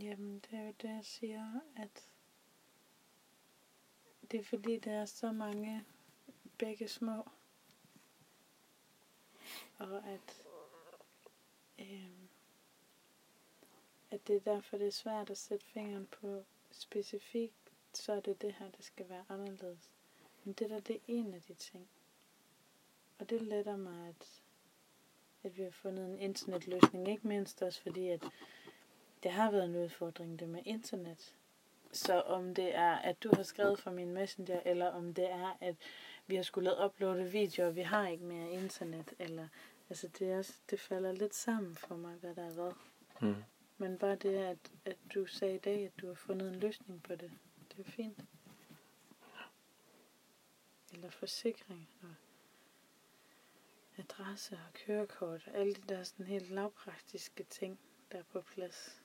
Jamen, 0.00 0.38
det 0.38 0.58
er 0.58 0.62
jo 0.66 0.74
det, 0.82 0.88
jeg 0.88 1.04
siger, 1.04 1.60
at 1.76 2.08
det 4.30 4.40
er 4.40 4.44
fordi, 4.44 4.78
der 4.78 4.92
er 4.92 5.04
så 5.04 5.32
mange 5.32 5.84
begge 6.58 6.88
små. 6.88 7.28
Og 9.78 10.06
at 10.06 10.42
øhm, 11.78 12.25
at 14.10 14.26
det 14.26 14.36
er 14.36 14.40
derfor, 14.40 14.78
det 14.78 14.86
er 14.86 14.90
svært 14.90 15.30
at 15.30 15.38
sætte 15.38 15.66
fingeren 15.66 16.06
på 16.06 16.44
specifikt, 16.70 17.72
så 17.92 18.12
er 18.12 18.20
det 18.20 18.42
det 18.42 18.54
her, 18.58 18.70
det 18.70 18.84
skal 18.84 19.08
være 19.08 19.24
anderledes. 19.28 19.90
Men 20.44 20.52
det 20.52 20.70
der, 20.70 20.80
det 20.80 20.96
er 20.96 21.00
en 21.06 21.34
af 21.34 21.42
de 21.42 21.54
ting. 21.54 21.88
Og 23.18 23.30
det 23.30 23.42
letter 23.42 23.76
mig, 23.76 24.08
at, 24.08 24.42
at 25.42 25.56
vi 25.58 25.62
har 25.62 25.70
fundet 25.70 26.04
en 26.04 26.18
internetløsning. 26.18 27.08
Ikke 27.08 27.28
mindst 27.28 27.62
også 27.62 27.82
fordi, 27.82 28.08
at 28.08 28.24
det 29.22 29.30
har 29.30 29.50
været 29.50 29.64
en 29.64 29.76
udfordring, 29.76 30.38
det 30.38 30.48
med 30.48 30.62
internet. 30.64 31.34
Så 31.92 32.20
om 32.20 32.54
det 32.54 32.74
er, 32.74 32.92
at 32.96 33.22
du 33.22 33.30
har 33.36 33.42
skrevet 33.42 33.78
fra 33.78 33.90
min 33.90 34.12
messenger, 34.12 34.60
eller 34.64 34.86
om 34.86 35.14
det 35.14 35.30
er, 35.30 35.56
at 35.60 35.76
vi 36.26 36.36
har 36.36 36.42
skulle 36.42 36.84
uploade 36.84 37.30
videoer, 37.30 37.70
vi 37.70 37.80
har 37.80 38.08
ikke 38.08 38.24
mere 38.24 38.50
internet, 38.50 39.14
eller 39.18 39.48
altså 39.90 40.08
det, 40.08 40.32
er 40.32 40.38
også, 40.38 40.52
det 40.70 40.80
falder 40.80 41.12
lidt 41.12 41.34
sammen 41.34 41.76
for 41.76 41.96
mig, 41.96 42.14
hvad 42.14 42.34
der 42.34 42.46
er 42.46 42.52
hvad. 42.52 42.72
Mm. 43.20 43.34
Men 43.78 43.98
bare 43.98 44.16
det, 44.16 44.34
at, 44.34 44.72
at 44.84 44.96
du 45.14 45.26
sagde 45.26 45.54
i 45.54 45.58
dag, 45.58 45.84
at 45.84 46.00
du 46.00 46.06
har 46.06 46.14
fundet 46.14 46.48
en 46.48 46.60
løsning 46.60 47.02
på 47.02 47.14
det, 47.14 47.32
det 47.76 47.86
er 47.86 47.90
fint. 47.90 48.24
Eller 50.92 51.10
forsikring, 51.10 51.88
og 52.02 52.14
adresse 53.98 54.54
og 54.54 54.72
kørekort, 54.74 55.48
og 55.48 55.54
alle 55.54 55.74
de 55.74 55.82
der 55.88 56.02
sådan 56.02 56.26
helt 56.26 56.50
lavpraktiske 56.50 57.44
ting, 57.44 57.78
der 58.12 58.18
er 58.18 58.22
på 58.22 58.40
plads. 58.40 59.02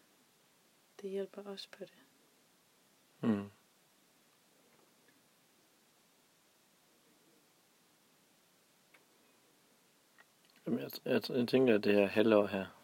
Det 1.01 1.09
hjælper 1.09 1.43
også 1.43 1.67
på 1.71 1.85
det. 1.85 2.03
Mm. 3.21 3.49
Jamen, 10.65 10.79
jeg, 10.79 10.89
jeg, 11.05 11.21
jeg 11.29 11.47
tænker, 11.47 11.75
at 11.75 11.83
det 11.83 11.93
her 11.93 12.07
halvår 12.07 12.47
her, 12.47 12.80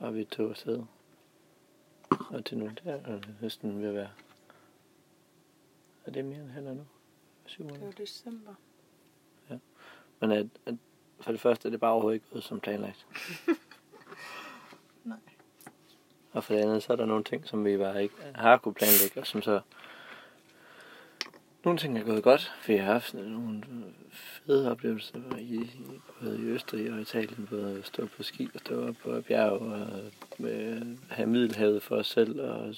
fra 0.00 0.10
vi 0.10 0.24
tog 0.24 0.50
afsted, 0.50 0.82
og 2.30 2.44
til 2.44 2.58
nu, 2.58 2.70
der 2.84 2.92
er 2.92 3.20
næsten 3.40 3.82
ved 3.82 3.88
at 3.88 3.94
være, 3.94 4.10
er 6.04 6.10
det 6.10 6.24
mere 6.24 6.40
end 6.40 6.50
halvår 6.50 6.72
nu? 6.74 6.86
Syv 7.46 7.64
Det 7.64 7.72
var 7.72 7.78
måneder. 7.78 7.96
december. 7.96 8.54
Men 10.20 10.30
at, 10.32 10.46
at 10.66 10.74
for 11.20 11.32
det 11.32 11.40
første 11.40 11.68
er 11.68 11.70
det 11.70 11.80
bare 11.80 11.92
overhovedet 11.92 12.14
ikke 12.16 12.26
gået 12.32 12.44
som 12.44 12.60
planlagt. 12.60 13.06
Nej. 15.04 15.18
Og 16.32 16.44
for 16.44 16.54
det 16.54 16.60
andet, 16.60 16.82
så 16.82 16.92
er 16.92 16.96
der 16.96 17.06
nogle 17.06 17.24
ting, 17.24 17.46
som 17.46 17.64
vi 17.64 17.76
bare 17.76 18.02
ikke 18.02 18.14
har 18.34 18.56
kunne 18.58 18.74
planlægge, 18.74 19.20
og 19.20 19.26
som 19.26 19.42
så... 19.42 19.60
Nogle 21.64 21.78
ting 21.78 21.98
er 21.98 22.04
gået 22.04 22.22
godt, 22.22 22.52
for 22.62 22.72
jeg 22.72 22.84
har 22.84 22.92
haft 22.92 23.14
nogle 23.14 23.56
øh, 23.56 24.12
fede 24.12 24.70
oplevelser 24.70 25.36
i, 25.38 25.54
i, 25.54 25.70
både 26.20 26.38
i 26.38 26.42
Østrig 26.42 26.92
og 26.92 27.00
Italien, 27.00 27.46
både 27.50 27.78
at 27.78 27.86
stå 27.86 28.06
på 28.06 28.22
ski 28.22 28.48
og 28.54 28.60
stå 28.60 28.88
op 28.88 28.94
på 29.02 29.20
bjerg 29.20 29.52
og 29.52 29.88
øh, 30.40 30.82
have 31.08 31.26
middelhavet 31.26 31.82
for 31.82 31.96
os 31.96 32.06
selv 32.06 32.40
og 32.40 32.74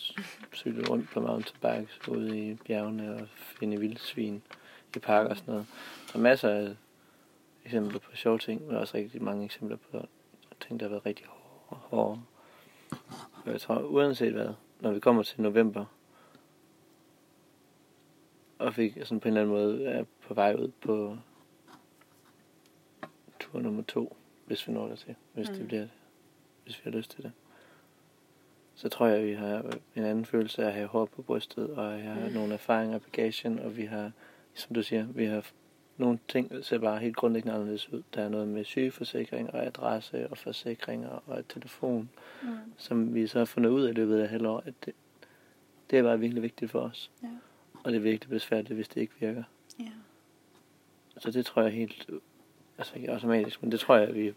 cykle 0.55 0.89
rundt 0.89 1.11
på 1.11 1.21
mountainbikes 1.21 2.09
ude 2.09 2.39
i 2.39 2.55
bjergene 2.55 3.15
og 3.15 3.29
finde 3.35 3.81
vildsvin 3.81 4.43
i 4.97 4.99
parker 4.99 5.31
og 5.31 5.37
sådan 5.37 5.53
noget. 5.53 5.67
Der 6.13 6.19
er 6.19 6.23
masser 6.23 6.49
af 6.49 6.75
eksempler 7.65 7.99
på 7.99 8.11
sjove 8.15 8.39
ting, 8.39 8.67
men 8.67 8.77
også 8.77 8.97
rigtig 8.97 9.23
mange 9.23 9.45
eksempler 9.45 9.77
på 9.77 10.07
ting, 10.61 10.81
der 10.81 10.87
har 10.87 10.91
været 10.91 11.07
rigtig 11.07 11.27
hårde. 11.29 11.81
hårde. 11.85 12.21
Og 13.45 13.53
jeg 13.53 13.61
tror, 13.61 13.79
uanset 13.79 14.33
hvad, 14.33 14.49
når 14.81 14.93
vi 14.93 15.01
kommer 15.01 15.23
til 15.23 15.41
november, 15.41 15.85
og 18.63 18.77
vi 18.77 18.95
sådan 19.05 19.21
på 19.21 19.29
en 19.29 19.37
eller 19.37 19.41
anden 19.41 19.55
måde 19.57 19.85
er 19.85 20.05
på 20.27 20.35
vej 20.35 20.55
ud 20.55 20.71
på 20.81 21.17
tur 23.41 23.61
nummer 23.61 23.83
to, 23.83 24.17
hvis 24.47 24.69
vi 24.69 24.73
når 24.73 24.89
der 24.89 24.97
til, 24.97 25.15
hvis 25.33 25.49
mm. 25.51 25.55
det 25.57 25.67
bliver 25.67 25.81
det, 25.83 25.91
hvis 26.65 26.77
vi 26.79 26.91
har 26.91 26.97
lyst 26.99 27.11
til 27.11 27.23
det. 27.23 27.33
Så 28.75 28.89
tror 28.89 29.07
jeg, 29.07 29.19
at 29.19 29.27
vi 29.27 29.33
har 29.33 29.63
en 29.97 30.05
anden 30.05 30.25
følelse 30.25 30.63
af 30.63 30.67
at 30.67 30.73
have 30.75 30.87
hår 30.89 31.05
på 31.05 31.23
brystet, 31.23 31.71
og 31.71 31.93
jeg 31.93 32.13
har 32.13 32.27
Mm. 32.29 32.33
nogle 32.35 32.55
erfaringer 32.55 32.97
i 32.97 33.01
bagagen, 33.01 33.59
og 33.59 33.77
vi 33.77 33.85
har, 33.85 34.11
som 34.55 34.75
du 34.75 34.83
siger, 34.83 35.07
vi 35.07 35.25
har 35.25 35.47
nogle 35.97 36.19
ting, 36.29 36.51
der 36.51 36.63
ser 36.63 36.79
bare 36.79 36.99
helt 36.99 37.17
grundlæggende 37.17 37.55
anderledes 37.55 37.93
ud. 37.93 38.03
Der 38.15 38.23
er 38.23 38.29
noget 38.29 38.49
med 38.49 38.65
sygeforsikring 38.65 39.51
og 39.55 39.67
adresse 39.67 40.29
og 40.29 40.39
forsikringer 40.39 41.09
og 41.27 41.49
telefon, 41.49 42.11
Mm. 42.43 42.49
som 42.77 43.15
vi 43.15 43.27
så 43.27 43.39
har 43.39 43.45
fundet 43.45 43.71
ud 43.71 43.83
af 43.85 43.91
i 43.91 43.93
løbet 43.93 44.19
af 44.21 44.29
halvår, 44.29 44.63
at 44.67 44.75
det, 44.85 44.95
det 45.91 45.99
er 45.99 46.03
bare 46.03 46.21
virkelig 46.21 46.43
vigtigt 46.43 46.71
for 46.71 46.81
os. 46.81 47.11
Ja. 47.23 47.29
Og 47.85 47.93
det 47.93 48.05
virkelig 48.05 48.31
besværligt, 48.31 48.75
hvis 48.75 48.89
det 48.89 49.01
ikke 49.01 49.15
virker. 49.21 49.45
Ja. 49.79 49.91
Så 51.19 51.31
det 51.31 51.47
tror 51.47 51.63
jeg 51.63 51.73
helt, 51.73 52.11
altså 52.79 52.95
ikke 52.97 53.13
automatisk, 53.13 53.63
men 53.63 53.73
det 53.73 53.81
tror 53.81 53.97
jeg, 53.97 54.09
at 54.09 54.15
vi 54.15 54.35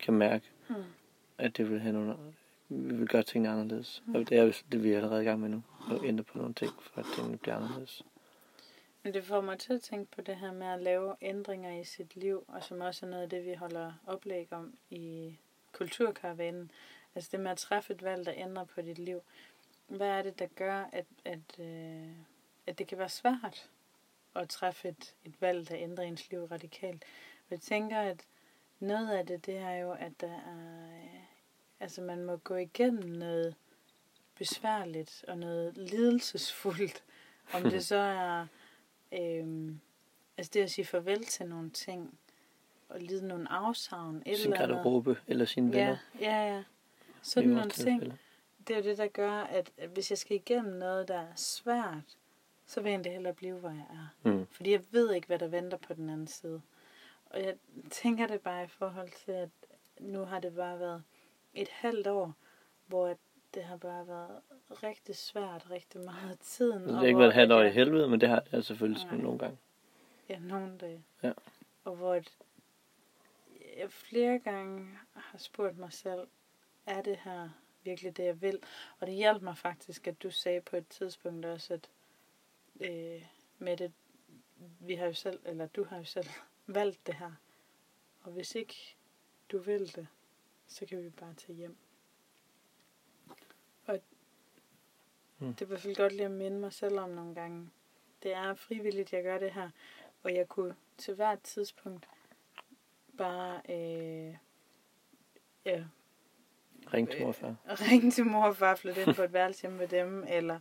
kan 0.00 0.14
mærke, 0.14 0.44
Mm. 0.68 0.74
at 1.38 1.56
det 1.56 1.70
vil 1.70 1.80
have 1.80 1.92
nogle, 1.92 2.16
vi 2.68 2.94
vil 2.94 3.08
gøre 3.08 3.22
tingene 3.22 3.52
anderledes. 3.52 4.02
Mm. 4.06 4.14
Og 4.14 4.28
det 4.28 4.38
er 4.38 4.42
jo 4.42 4.52
det, 4.72 4.82
vi 4.82 4.92
er 4.92 4.96
allerede 4.96 5.22
i 5.22 5.24
gang 5.24 5.40
med 5.40 5.48
nu, 5.48 5.62
at 5.90 6.04
ændre 6.04 6.24
på 6.24 6.38
nogle 6.38 6.54
ting, 6.54 6.72
for 6.82 7.00
at 7.00 7.06
tingene 7.14 7.38
bliver 7.38 7.56
anderledes. 7.56 8.02
Men 9.02 9.14
det 9.14 9.24
får 9.24 9.40
mig 9.40 9.58
til 9.58 9.72
at 9.72 9.80
tænke 9.80 10.10
på 10.10 10.20
det 10.20 10.36
her 10.36 10.52
med 10.52 10.66
at 10.66 10.82
lave 10.82 11.14
ændringer 11.20 11.80
i 11.80 11.84
sit 11.84 12.16
liv, 12.16 12.44
og 12.48 12.64
som 12.64 12.80
også 12.80 13.06
er 13.06 13.10
noget 13.10 13.22
af 13.22 13.30
det, 13.30 13.44
vi 13.44 13.54
holder 13.54 13.92
oplæg 14.06 14.52
om 14.52 14.74
i 14.90 15.36
kulturkaravanen. 15.72 16.70
Altså 17.14 17.28
det 17.32 17.40
med 17.40 17.50
at 17.50 17.56
træffe 17.58 17.92
et 17.94 18.02
valg, 18.02 18.26
der 18.26 18.32
ændrer 18.36 18.64
på 18.64 18.80
dit 18.82 18.98
liv. 18.98 19.20
Hvad 19.88 20.08
er 20.08 20.22
det, 20.22 20.38
der 20.38 20.46
gør, 20.46 20.84
at, 20.92 21.06
at, 21.24 21.58
øh, 21.58 22.08
at 22.66 22.78
det 22.78 22.86
kan 22.86 22.98
være 22.98 23.08
svært 23.08 23.70
at 24.34 24.48
træffe 24.48 24.88
et, 24.88 25.14
et 25.24 25.40
valg, 25.40 25.68
der 25.68 25.76
ændrer 25.76 26.04
ens 26.04 26.30
liv 26.30 26.44
radikalt? 26.44 27.04
Og 27.38 27.50
jeg 27.50 27.60
tænker, 27.60 28.00
at 28.00 28.26
noget 28.80 29.10
af 29.10 29.26
det, 29.26 29.46
det 29.46 29.56
er 29.56 29.74
jo, 29.74 29.92
at 29.92 30.12
der 30.20 30.32
er, 30.32 30.88
øh, 30.88 31.20
altså 31.80 32.02
man 32.02 32.24
må 32.24 32.36
gå 32.36 32.54
igennem 32.54 33.08
noget 33.08 33.54
besværligt 34.38 35.24
og 35.28 35.38
noget 35.38 35.76
lidelsesfuldt. 35.76 37.04
Om 37.52 37.62
det 37.62 37.84
så 37.84 37.96
er 38.30 38.46
øhm, 39.12 39.80
altså 40.36 40.50
det 40.54 40.60
at 40.60 40.70
sige 40.70 40.84
farvel 40.84 41.24
til 41.24 41.46
nogle 41.46 41.70
ting, 41.70 42.18
og 42.88 43.00
lide 43.00 43.28
nogle 43.28 43.52
afsavn, 43.52 44.22
et 44.26 44.38
Sin 44.38 44.52
eller 44.52 44.66
garderobe 44.66 45.16
eller 45.26 45.44
sine 45.44 45.72
venner. 45.72 45.96
Ja, 46.20 46.26
ja, 46.30 46.54
ja. 46.54 46.62
Sådan 47.22 47.48
nogle 47.48 47.70
ting, 47.70 48.00
tilfælde. 48.00 48.18
Det 48.68 48.74
er 48.76 48.80
jo 48.80 48.84
det, 48.84 48.98
der 48.98 49.06
gør, 49.06 49.32
at 49.32 49.72
hvis 49.92 50.10
jeg 50.10 50.18
skal 50.18 50.36
igennem 50.36 50.74
noget, 50.74 51.08
der 51.08 51.18
er 51.18 51.34
svært, 51.36 52.16
så 52.66 52.80
vil 52.80 52.90
jeg 52.90 52.94
egentlig 52.94 53.12
hellere 53.12 53.34
blive, 53.34 53.54
hvor 53.54 53.68
jeg 53.68 53.86
er. 53.90 54.30
Mm. 54.30 54.46
Fordi 54.50 54.70
jeg 54.72 54.82
ved 54.90 55.12
ikke, 55.14 55.26
hvad 55.26 55.38
der 55.38 55.48
venter 55.48 55.76
på 55.76 55.94
den 55.94 56.10
anden 56.10 56.26
side. 56.26 56.62
Og 57.30 57.42
jeg 57.42 57.56
tænker 57.90 58.26
det 58.26 58.40
bare 58.40 58.64
i 58.64 58.66
forhold 58.66 59.10
til, 59.24 59.32
at 59.32 59.48
nu 60.00 60.24
har 60.24 60.40
det 60.40 60.54
bare 60.54 60.78
været 60.78 61.02
et 61.54 61.68
halvt 61.68 62.06
år, 62.06 62.34
hvor 62.86 63.16
det 63.54 63.64
har 63.64 63.76
bare 63.76 64.06
været 64.06 64.40
rigtig 64.82 65.16
svært, 65.16 65.70
rigtig 65.70 66.00
meget 66.00 66.30
af 66.30 66.38
tiden. 66.38 66.82
Det 66.82 66.94
har 66.94 67.04
ikke 67.04 67.18
været 67.18 67.28
et 67.28 67.34
halvt 67.34 67.52
år 67.52 67.62
i 67.62 67.70
helvede, 67.70 68.08
men 68.08 68.20
det 68.20 68.28
har 68.28 68.40
det 68.40 68.64
selvfølgelig 68.66 69.06
Nej. 69.06 69.16
nogle 69.16 69.38
gange. 69.38 69.58
Ja, 70.28 70.38
nogle 70.38 70.78
dage. 70.78 71.04
Ja. 71.22 71.32
Og 71.84 71.94
hvor 71.94 72.14
et, 72.14 72.36
jeg 73.76 73.90
flere 73.90 74.38
gange 74.38 74.88
har 75.14 75.38
spurgt 75.38 75.78
mig 75.78 75.92
selv, 75.92 76.26
er 76.86 77.02
det 77.02 77.18
her 77.24 77.48
virkelig 77.86 78.16
det, 78.16 78.24
jeg 78.24 78.42
vil? 78.42 78.62
Og 79.00 79.06
det 79.06 79.14
hjalp 79.14 79.42
mig 79.42 79.58
faktisk, 79.58 80.06
at 80.06 80.22
du 80.22 80.30
sagde 80.30 80.60
på 80.60 80.76
et 80.76 80.88
tidspunkt 80.88 81.46
også, 81.46 81.74
at 81.74 81.90
øh, 82.80 83.26
med 83.58 83.76
det, 83.76 83.92
vi 84.80 84.94
har 84.94 85.06
jo 85.06 85.14
selv, 85.14 85.40
eller 85.44 85.66
du 85.66 85.84
har 85.84 85.96
jo 85.96 86.04
selv 86.04 86.28
valgt 86.66 87.06
det 87.06 87.14
her. 87.14 87.32
Og 88.22 88.32
hvis 88.32 88.54
ikke 88.54 88.96
du 89.52 89.58
vil 89.58 89.96
det, 89.96 90.08
så 90.66 90.86
kan 90.86 91.02
vi 91.04 91.10
bare 91.10 91.34
tage 91.34 91.56
hjem. 91.56 91.76
Og 93.86 94.00
Mm. 95.38 95.54
det 95.54 95.60
er 95.60 95.66
i 95.66 95.68
hvert 95.68 95.80
fald 95.80 95.96
godt 95.96 96.12
lige 96.12 96.24
at 96.24 96.30
minde 96.30 96.58
mig 96.60 96.72
selv 96.72 96.98
om 96.98 97.10
nogle 97.10 97.34
gange. 97.34 97.70
Det 98.22 98.32
er 98.32 98.54
frivilligt, 98.54 99.12
jeg 99.12 99.22
gør 99.22 99.38
det 99.38 99.52
her. 99.52 99.70
Og 100.22 100.34
jeg 100.34 100.48
kunne 100.48 100.76
til 100.98 101.14
hvert 101.14 101.42
tidspunkt 101.42 102.08
bare 103.18 103.60
øh, 103.68 104.36
ja, 105.64 105.84
Ring 106.94 107.10
til 107.10 108.12
til 108.12 108.26
mor 108.26 108.44
og 108.44 108.56
far, 108.56 108.74
flytte 108.74 109.02
ind 109.02 109.14
på 109.14 109.22
et 109.22 109.32
værelse 109.32 109.62
hjemme 109.62 109.78
med 109.78 109.88
dem, 109.88 110.24
eller 110.28 110.58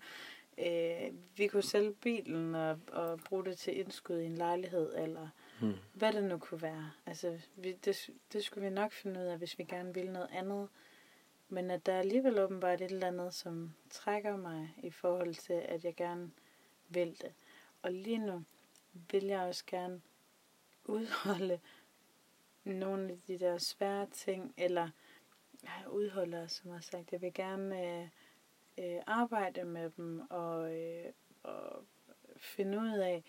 øh, 0.57 1.11
vi 1.37 1.47
kunne 1.47 1.63
sælge 1.63 1.93
bilen 1.93 2.55
og, 2.55 2.79
og 2.91 3.19
bruge 3.19 3.45
det 3.45 3.57
til 3.57 3.79
indskud 3.79 4.19
i 4.19 4.25
en 4.25 4.35
lejlighed, 4.37 4.93
eller 4.97 5.29
Mm. 5.61 5.73
hvad 5.93 6.13
det 6.13 6.23
nu 6.23 6.37
kunne 6.37 6.61
være. 6.61 6.91
Altså, 7.05 7.39
vi, 7.55 7.71
det, 7.71 8.09
det 8.33 8.43
skulle 8.43 8.67
vi 8.69 8.73
nok 8.75 8.91
finde 8.91 9.19
ud 9.19 9.25
af, 9.25 9.37
hvis 9.37 9.57
vi 9.59 9.63
gerne 9.63 9.93
ville 9.93 10.13
noget 10.13 10.29
andet. 10.31 10.69
Men 11.49 11.71
at 11.71 11.85
der 11.85 11.93
er 11.93 11.99
alligevel 11.99 12.39
åbenbart 12.39 12.81
et 12.81 12.91
eller 12.91 13.07
andet, 13.07 13.33
som 13.33 13.73
trækker 13.89 14.37
mig 14.37 14.75
i 14.83 14.89
forhold 14.91 15.35
til, 15.35 15.53
at 15.53 15.85
jeg 15.85 15.95
gerne 15.95 16.31
vil 16.89 17.07
det. 17.21 17.33
Og 17.81 17.91
lige 17.91 18.17
nu 18.17 18.43
vil 19.11 19.23
jeg 19.25 19.39
også 19.39 19.63
gerne 19.67 20.01
udholde 20.85 21.59
nogle 22.63 23.11
af 23.11 23.17
de 23.27 23.39
der 23.39 23.57
svære 23.57 24.07
ting, 24.13 24.53
eller 24.57 24.89
ja, 25.65 25.87
udholde, 25.89 26.49
som 26.49 26.67
jeg 26.69 26.75
har 26.75 26.81
sagt. 26.81 27.11
Jeg 27.11 27.21
vil 27.21 27.33
gerne 27.33 27.83
øh, 28.01 28.07
øh, 28.77 29.01
arbejde 29.07 29.63
med 29.63 29.89
dem 29.89 30.21
og, 30.29 30.75
øh, 30.77 31.05
og 31.43 31.85
finde 32.37 32.79
ud 32.79 32.89
af, 32.97 33.23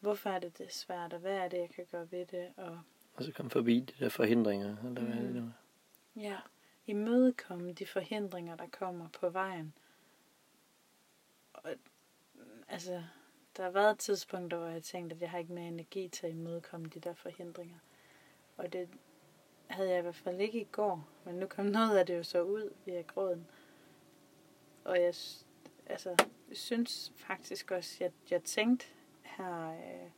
hvorfor 0.00 0.30
er 0.30 0.38
det, 0.38 0.58
det 0.58 0.66
er 0.66 0.70
svært, 0.70 1.12
og 1.12 1.18
hvad 1.20 1.36
er 1.36 1.48
det, 1.48 1.58
jeg 1.58 1.70
kan 1.70 1.86
gøre 1.90 2.10
ved 2.10 2.26
det. 2.26 2.52
Og 2.56 2.80
Og 3.14 3.24
så 3.24 3.32
komme 3.32 3.50
forbi 3.50 3.80
de 3.80 4.04
der 4.04 4.08
forhindringer, 4.08 4.76
eller 4.84 5.00
hvad 5.02 5.14
Mm. 5.14 5.22
det 5.22 5.34
nu 5.34 5.40
er. 5.46 5.52
ja, 6.22 6.36
imødekomme 6.86 7.72
de 7.72 7.86
forhindringer, 7.86 8.56
der 8.56 8.66
kommer 8.72 9.08
på 9.08 9.28
vejen. 9.30 9.74
Og, 11.52 11.70
altså, 12.68 13.02
der 13.56 13.62
har 13.62 13.70
været 13.70 13.98
tidspunkter, 13.98 14.58
hvor 14.58 14.66
jeg 14.66 14.82
tænkte, 14.82 15.16
at 15.16 15.22
jeg 15.22 15.30
har 15.30 15.38
ikke 15.38 15.52
mere 15.52 15.68
energi 15.68 16.08
til 16.08 16.26
at 16.26 16.32
imødekomme 16.32 16.86
de 16.86 17.00
der 17.00 17.14
forhindringer. 17.14 17.78
Og 18.56 18.72
det 18.72 18.88
havde 19.68 19.90
jeg 19.90 19.98
i 19.98 20.02
hvert 20.02 20.14
fald 20.14 20.40
ikke 20.40 20.60
i 20.60 20.68
går, 20.72 21.08
men 21.24 21.34
nu 21.34 21.46
kom 21.46 21.66
noget 21.66 21.98
af 21.98 22.06
det 22.06 22.16
jo 22.16 22.22
så 22.22 22.42
ud 22.42 22.70
via 22.84 23.00
gråden. 23.00 23.46
Og 24.84 24.96
jeg 24.96 25.14
altså, 25.86 26.24
synes 26.52 27.12
faktisk 27.16 27.70
også, 27.70 28.04
at 28.04 28.12
jeg 28.30 28.42
tænkte 28.42 28.86
her, 29.22 29.70
øh, 29.70 30.10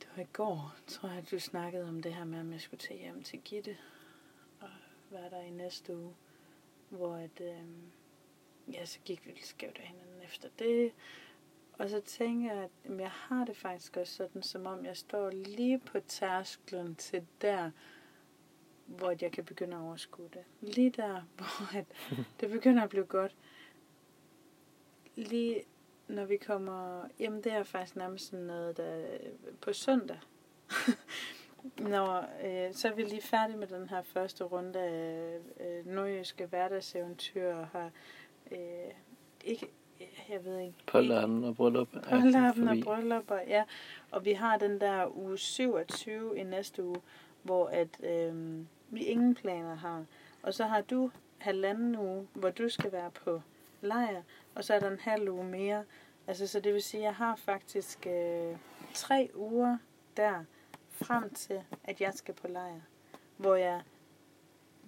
det 0.00 0.08
var 0.16 0.22
i 0.22 0.26
går, 0.32 0.74
tror 0.86 1.08
jeg, 1.08 1.18
at 1.18 1.30
du 1.30 1.38
snakkede 1.38 1.88
om 1.88 2.02
det 2.02 2.14
her 2.14 2.24
med, 2.24 2.40
at 2.40 2.52
jeg 2.52 2.60
skulle 2.60 2.80
tage 2.80 3.00
hjem 3.00 3.22
til 3.22 3.40
Gitte 3.40 3.76
og 4.60 4.68
være 5.10 5.30
der 5.30 5.40
i 5.40 5.50
næste 5.50 5.96
uge, 5.96 6.14
hvor 6.88 7.14
at, 7.14 7.40
øh, 7.40 7.64
ja, 8.72 8.84
så 8.84 8.98
gik 9.04 9.26
vi 9.26 9.30
lidt 9.30 9.46
skævt 9.46 9.78
af 9.78 9.86
hinanden 9.86 10.22
efter 10.22 10.48
det, 10.58 10.92
og 11.78 11.90
så 11.90 12.00
tænker 12.00 12.54
jeg, 12.54 12.64
at 12.64 12.70
jamen, 12.84 13.00
jeg 13.00 13.10
har 13.10 13.44
det 13.44 13.56
faktisk 13.56 13.96
også 13.96 14.14
sådan, 14.14 14.42
som 14.42 14.66
om 14.66 14.84
jeg 14.84 14.96
står 14.96 15.30
lige 15.30 15.78
på 15.78 16.00
tærsklen 16.00 16.94
til 16.94 17.26
der, 17.40 17.70
hvor 18.86 19.14
jeg 19.20 19.32
kan 19.32 19.44
begynde 19.44 19.76
at 19.76 19.82
overskue 19.82 20.28
det. 20.32 20.44
Lige 20.60 20.90
der, 20.90 21.22
hvor 21.36 21.78
at 21.78 21.86
det 22.40 22.50
begynder 22.50 22.82
at 22.82 22.88
blive 22.88 23.04
godt. 23.04 23.36
Lige 25.16 25.62
når 26.08 26.24
vi 26.24 26.36
kommer... 26.36 27.08
Jamen, 27.18 27.44
det 27.44 27.52
er 27.52 27.62
faktisk 27.62 27.96
nærmest 27.96 28.26
sådan 28.26 28.44
noget, 28.44 28.76
der 28.76 29.18
på 29.60 29.72
søndag. 29.72 30.18
når, 31.92 32.28
øh, 32.44 32.74
så 32.74 32.88
er 32.88 32.94
vi 32.94 33.02
lige 33.02 33.22
færdige 33.22 33.56
med 33.56 33.66
den 33.66 33.88
her 33.88 34.02
første 34.02 34.44
runde 34.44 34.80
af 34.80 35.38
øh, 35.60 35.86
nordjyske 35.86 36.46
hverdagseventyr 36.46 37.54
og 37.54 37.66
har 37.66 37.90
øh, 38.50 38.92
ikke 39.44 39.68
jeg 40.30 40.44
ved 40.44 40.58
ikke. 40.58 40.74
Polterappen 40.86 41.44
og 41.44 41.56
bryllup. 41.56 41.88
Polterappen 42.10 42.68
og 42.68 42.76
bryllup, 42.84 43.30
og, 43.30 43.40
ja. 43.48 43.64
Og 44.10 44.24
vi 44.24 44.32
har 44.32 44.58
den 44.58 44.80
der 44.80 45.16
uge 45.16 45.38
27 45.38 46.38
i 46.38 46.42
næste 46.42 46.84
uge, 46.84 47.00
hvor 47.42 47.66
at 47.66 48.04
øh, 48.04 48.58
vi 48.90 49.04
ingen 49.04 49.34
planer 49.34 49.74
har. 49.74 50.04
Og 50.42 50.54
så 50.54 50.64
har 50.64 50.80
du 50.80 51.10
halvanden 51.38 51.96
uge, 51.96 52.28
hvor 52.34 52.50
du 52.50 52.68
skal 52.68 52.92
være 52.92 53.10
på 53.10 53.42
lejr, 53.80 54.22
og 54.54 54.64
så 54.64 54.74
er 54.74 54.80
der 54.80 54.90
en 54.90 55.00
halv 55.00 55.30
uge 55.30 55.44
mere. 55.44 55.84
Altså, 56.26 56.46
så 56.46 56.60
det 56.60 56.74
vil 56.74 56.82
sige, 56.82 57.00
at 57.00 57.04
jeg 57.04 57.14
har 57.14 57.36
faktisk 57.36 58.06
øh, 58.06 58.56
tre 58.94 59.30
uger 59.34 59.78
der, 60.16 60.44
frem 60.90 61.30
til, 61.30 61.60
at 61.84 62.00
jeg 62.00 62.12
skal 62.14 62.34
på 62.34 62.48
lejr. 62.48 62.80
Hvor 63.36 63.54
jeg 63.54 63.82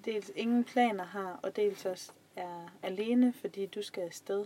dels 0.05 0.33
ingen 0.37 0.65
planer 0.65 1.05
har, 1.05 1.41
og 1.43 1.57
dels 1.57 1.87
også 1.87 2.13
er 2.37 2.69
alene, 2.83 3.33
fordi 3.33 3.67
du 3.67 3.83
skal 3.83 4.03
afsted. 4.03 4.45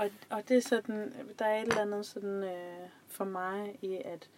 Og, 0.00 0.10
og 0.30 0.48
det 0.48 0.56
er 0.56 0.60
sådan, 0.60 1.12
der 1.38 1.44
er 1.44 1.62
et 1.62 1.68
eller 1.68 1.82
andet 1.82 2.06
sådan 2.06 2.44
øh, 2.44 2.88
for 3.06 3.24
mig 3.24 3.78
i, 3.82 4.02
at 4.04 4.30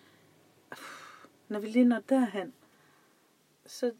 når 1.48 1.58
vi 1.58 1.66
lige 1.66 1.84
når 1.84 2.00
derhen, 2.00 2.54
så, 3.66 3.94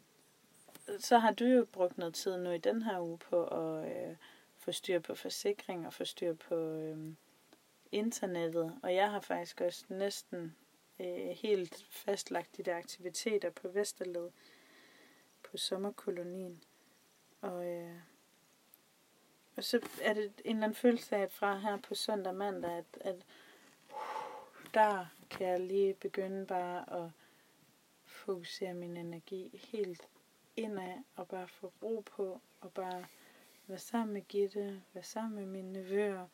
så 0.99 1.17
har 1.17 1.31
du 1.31 1.45
jo 1.45 1.65
brugt 1.71 1.97
noget 1.97 2.13
tid 2.13 2.37
nu 2.37 2.51
i 2.51 2.57
den 2.57 2.81
her 2.81 2.99
uge 2.99 3.17
på 3.17 3.43
at 3.45 3.91
øh, 3.91 4.15
få 4.57 4.71
styr 4.71 4.99
på 4.99 5.15
forsikring 5.15 5.87
og 5.87 5.93
få 5.93 6.05
styr 6.05 6.33
på 6.33 6.55
øh, 6.55 7.13
internettet. 7.91 8.79
Og 8.83 8.95
jeg 8.95 9.11
har 9.11 9.19
faktisk 9.19 9.61
også 9.61 9.85
næsten 9.89 10.55
øh, 10.99 11.29
helt 11.29 11.85
fastlagt 11.89 12.57
de 12.57 12.63
der 12.63 12.77
aktiviteter 12.77 13.49
på 13.49 13.67
Vesterled 13.67 14.29
på 15.43 15.57
sommerkolonien. 15.57 16.63
Og 17.41 17.65
øh, 17.67 17.95
og 19.55 19.63
så 19.63 19.79
er 20.01 20.13
det 20.13 20.23
en 20.45 20.55
eller 20.55 20.63
anden 20.63 20.75
følelse 20.75 21.15
af, 21.15 21.21
at 21.21 21.31
fra 21.31 21.57
her 21.57 21.77
på 21.77 21.95
søndag 21.95 22.35
mandag, 22.35 22.71
at, 22.71 22.85
at 23.01 23.15
uh, 23.15 24.73
der 24.73 25.05
kan 25.29 25.47
jeg 25.47 25.59
lige 25.59 25.93
begynde 25.93 26.45
bare 26.45 27.03
at 27.03 27.09
fokusere 28.05 28.73
min 28.73 28.97
energi 28.97 29.67
helt 29.71 30.07
indad, 30.55 31.03
og 31.15 31.27
bare 31.27 31.47
få 31.47 31.73
ro 31.83 32.03
på, 32.15 32.41
og 32.61 32.73
bare 32.73 33.05
være 33.67 33.79
sammen 33.79 34.13
med 34.13 34.21
Gitte, 34.21 34.81
være 34.93 35.03
sammen 35.03 35.35
med 35.35 35.45
mine 35.45 35.73
nevøer, 35.73 36.27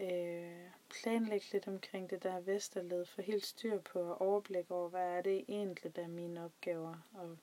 øh, 0.00 0.70
planlægge 0.90 1.46
lidt 1.52 1.68
omkring 1.68 2.10
det 2.10 2.22
der 2.22 2.40
vesterled, 2.40 3.06
få 3.06 3.22
helt 3.22 3.46
styr 3.46 3.78
på 3.80 4.00
og 4.00 4.20
overblik 4.20 4.70
over, 4.70 4.88
hvad 4.88 5.16
er 5.18 5.22
det 5.22 5.44
egentlig, 5.48 5.96
der 5.96 6.02
er 6.02 6.08
mine 6.08 6.44
opgaver, 6.44 7.08
og 7.14 7.38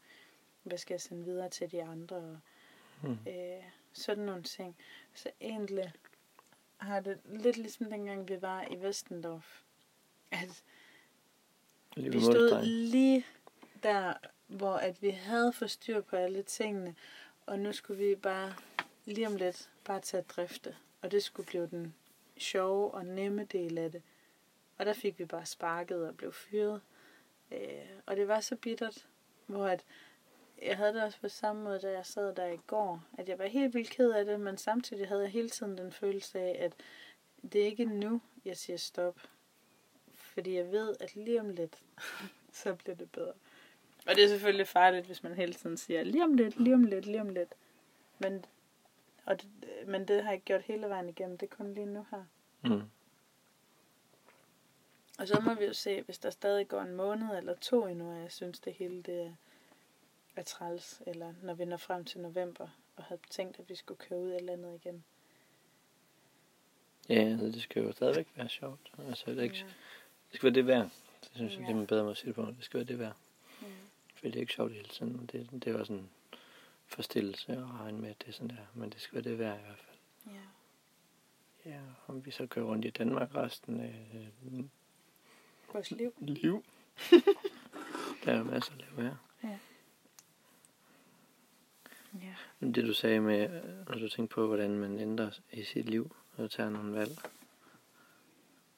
hvad 0.63 0.77
skal 0.77 0.93
jeg 0.93 1.01
sende 1.01 1.23
videre 1.23 1.49
til 1.49 1.71
de 1.71 1.83
andre, 1.83 2.15
og, 2.15 2.39
mm. 3.09 3.17
øh, 3.27 3.63
sådan 3.93 4.23
nogle 4.23 4.43
ting. 4.43 4.75
Så 5.13 5.29
egentlig 5.41 5.93
har 6.77 6.99
det 6.99 7.19
lidt 7.25 7.57
ligesom 7.57 7.89
dengang 7.89 8.29
vi 8.29 8.41
var 8.41 8.65
i 8.71 8.81
Vestendorf. 8.81 9.61
At 10.31 10.63
vi 11.95 12.21
stod 12.21 12.65
lige 12.65 13.25
der, 13.83 14.13
hvor 14.47 14.73
at 14.75 15.01
vi 15.01 15.09
havde 15.09 15.53
styr 15.67 16.01
på 16.01 16.15
alle 16.15 16.43
tingene, 16.43 16.95
og 17.45 17.59
nu 17.59 17.71
skulle 17.71 18.07
vi 18.07 18.15
bare 18.15 18.53
lige 19.05 19.27
om 19.27 19.35
lidt 19.35 19.69
bare 19.83 19.99
tage 19.99 20.21
at 20.21 20.29
drifte. 20.29 20.75
Og 21.01 21.11
det 21.11 21.23
skulle 21.23 21.47
blive 21.47 21.67
den 21.67 21.95
sjove 22.37 22.93
og 22.93 23.05
nemme 23.05 23.43
del 23.43 23.77
af 23.77 23.91
det. 23.91 24.01
Og 24.77 24.85
der 24.85 24.93
fik 24.93 25.19
vi 25.19 25.25
bare 25.25 25.45
sparket 25.45 26.07
og 26.07 26.17
blev 26.17 26.33
fyret. 26.33 26.81
Øh, 27.51 27.85
og 28.05 28.15
det 28.15 28.27
var 28.27 28.39
så 28.39 28.55
bittert, 28.55 29.07
hvor 29.45 29.65
at 29.65 29.83
jeg 30.65 30.77
havde 30.77 30.93
det 30.93 31.03
også 31.03 31.19
på 31.19 31.29
samme 31.29 31.63
måde, 31.63 31.79
da 31.79 31.91
jeg 31.91 32.05
sad 32.05 32.35
der 32.35 32.45
i 32.45 32.59
går, 32.67 33.03
at 33.17 33.29
jeg 33.29 33.39
var 33.39 33.45
helt 33.45 33.73
vildt 33.73 33.89
ked 33.89 34.11
af 34.11 34.25
det, 34.25 34.39
men 34.39 34.57
samtidig 34.57 35.07
havde 35.07 35.21
jeg 35.21 35.31
hele 35.31 35.49
tiden 35.49 35.77
den 35.77 35.91
følelse 35.91 36.39
af, 36.39 36.57
at 36.59 36.73
det 37.51 37.61
er 37.61 37.65
ikke 37.65 37.85
nu, 37.85 38.21
jeg 38.45 38.57
siger 38.57 38.77
stop. 38.77 39.19
Fordi 40.13 40.55
jeg 40.55 40.71
ved, 40.71 40.95
at 40.99 41.15
lige 41.15 41.39
om 41.39 41.49
lidt, 41.49 41.77
så 42.63 42.75
bliver 42.75 42.95
det 42.95 43.11
bedre. 43.11 43.33
Og 44.07 44.15
det 44.15 44.23
er 44.23 44.27
selvfølgelig 44.27 44.67
farligt, 44.67 45.05
hvis 45.05 45.23
man 45.23 45.33
hele 45.33 45.53
tiden 45.53 45.77
siger, 45.77 46.03
lige 46.03 46.23
om 46.23 46.33
lidt, 46.33 46.59
lige 46.59 46.75
om 46.75 46.83
lidt, 46.83 47.05
lige 47.05 47.21
om 47.21 47.29
lidt. 47.29 47.55
Men, 48.19 48.45
og 49.25 49.41
det, 49.41 49.49
men 49.87 50.07
det 50.07 50.23
har 50.23 50.31
jeg 50.31 50.41
gjort 50.41 50.61
hele 50.61 50.89
vejen 50.89 51.09
igennem, 51.09 51.37
det 51.37 51.51
er 51.51 51.55
kun 51.55 51.73
lige 51.73 51.85
nu 51.85 52.05
her. 52.11 52.23
Mm. 52.61 52.81
Og 55.19 55.27
så 55.27 55.39
må 55.39 55.53
vi 55.53 55.65
jo 55.65 55.73
se, 55.73 56.01
hvis 56.01 56.19
der 56.19 56.29
stadig 56.29 56.67
går 56.67 56.81
en 56.81 56.95
måned 56.95 57.37
eller 57.37 57.55
to 57.55 57.87
endnu, 57.87 58.11
og 58.11 58.21
jeg 58.21 58.31
synes, 58.31 58.59
det 58.59 58.73
hele 58.73 59.01
det 59.01 59.21
er 59.21 59.33
er 60.35 60.43
træls, 60.43 61.01
eller 61.07 61.33
når 61.41 61.53
vi 61.53 61.65
når 61.65 61.77
frem 61.77 62.05
til 62.05 62.19
november, 62.19 62.67
og 62.95 63.03
havde 63.03 63.21
tænkt, 63.29 63.59
at 63.59 63.69
vi 63.69 63.75
skulle 63.75 63.97
køre 63.97 64.19
ud 64.19 64.31
eller 64.31 64.53
andet 64.53 64.75
igen. 64.75 65.03
Ja, 67.09 67.15
altså, 67.15 67.45
det 67.45 67.61
skal 67.61 67.83
jo 67.83 67.91
stadigvæk 67.91 68.27
være 68.35 68.49
sjovt. 68.49 68.91
Altså, 69.07 69.31
det, 69.31 69.43
ikke, 69.43 69.55
ja. 69.55 69.63
det 70.31 70.35
skal 70.35 70.43
være 70.43 70.53
det 70.53 70.67
værd. 70.67 70.89
Det 71.21 71.31
synes 71.35 71.53
jeg, 71.53 71.59
ja. 71.59 71.65
det 71.65 71.71
er 71.71 71.77
man 71.77 71.87
bedre 71.87 72.03
måde 72.03 72.11
at 72.11 72.17
sige 72.17 72.27
det 72.27 72.35
på. 72.35 72.45
Det 72.45 72.55
skal 72.63 72.77
være 72.77 72.87
det 72.87 72.99
værd. 72.99 73.15
Ja. 73.61 73.67
For 74.15 74.25
det 74.25 74.35
er 74.35 74.39
ikke 74.39 74.53
sjovt 74.53 74.73
hele 74.73 74.89
tiden. 74.89 75.29
Det, 75.31 75.49
det 75.51 75.67
er 75.67 75.79
også 75.79 75.93
en 75.93 76.09
forstillelse 76.85 77.51
at 77.51 77.79
regne 77.79 77.97
med, 77.99 78.09
at 78.09 78.21
det 78.21 78.27
er 78.27 78.31
sådan 78.31 78.49
der. 78.49 78.65
Men 78.73 78.89
det 78.89 79.01
skal 79.01 79.15
være 79.15 79.31
det 79.31 79.39
værd 79.39 79.59
i 79.59 79.61
hvert 79.61 79.79
fald. 79.79 79.97
Ja. 80.35 80.41
Ja, 81.65 81.79
om 82.07 82.25
vi 82.25 82.31
så 82.31 82.47
kører 82.47 82.65
rundt 82.65 82.85
i 82.85 82.89
Danmark 82.89 83.35
resten 83.35 83.79
af 83.79 83.95
øh, 84.13 84.63
vores 85.73 85.91
liv. 85.91 86.13
liv. 86.19 86.65
der 88.25 88.33
er 88.33 88.43
masser 88.43 88.73
at 88.73 88.79
lave 88.79 89.09
her. 89.09 89.15
Ja. 89.43 89.57
Ja. 92.21 92.67
Det 92.67 92.85
du 92.85 92.93
sagde 92.93 93.19
med, 93.19 93.49
når 93.89 93.97
du 93.97 94.09
tænker 94.09 94.35
på, 94.35 94.47
hvordan 94.47 94.79
man 94.79 94.99
ændrer 94.99 95.39
i 95.51 95.63
sit 95.63 95.89
liv 95.89 96.15
og 96.37 96.51
tager 96.51 96.69
nogle 96.69 96.93
valg. 96.93 97.11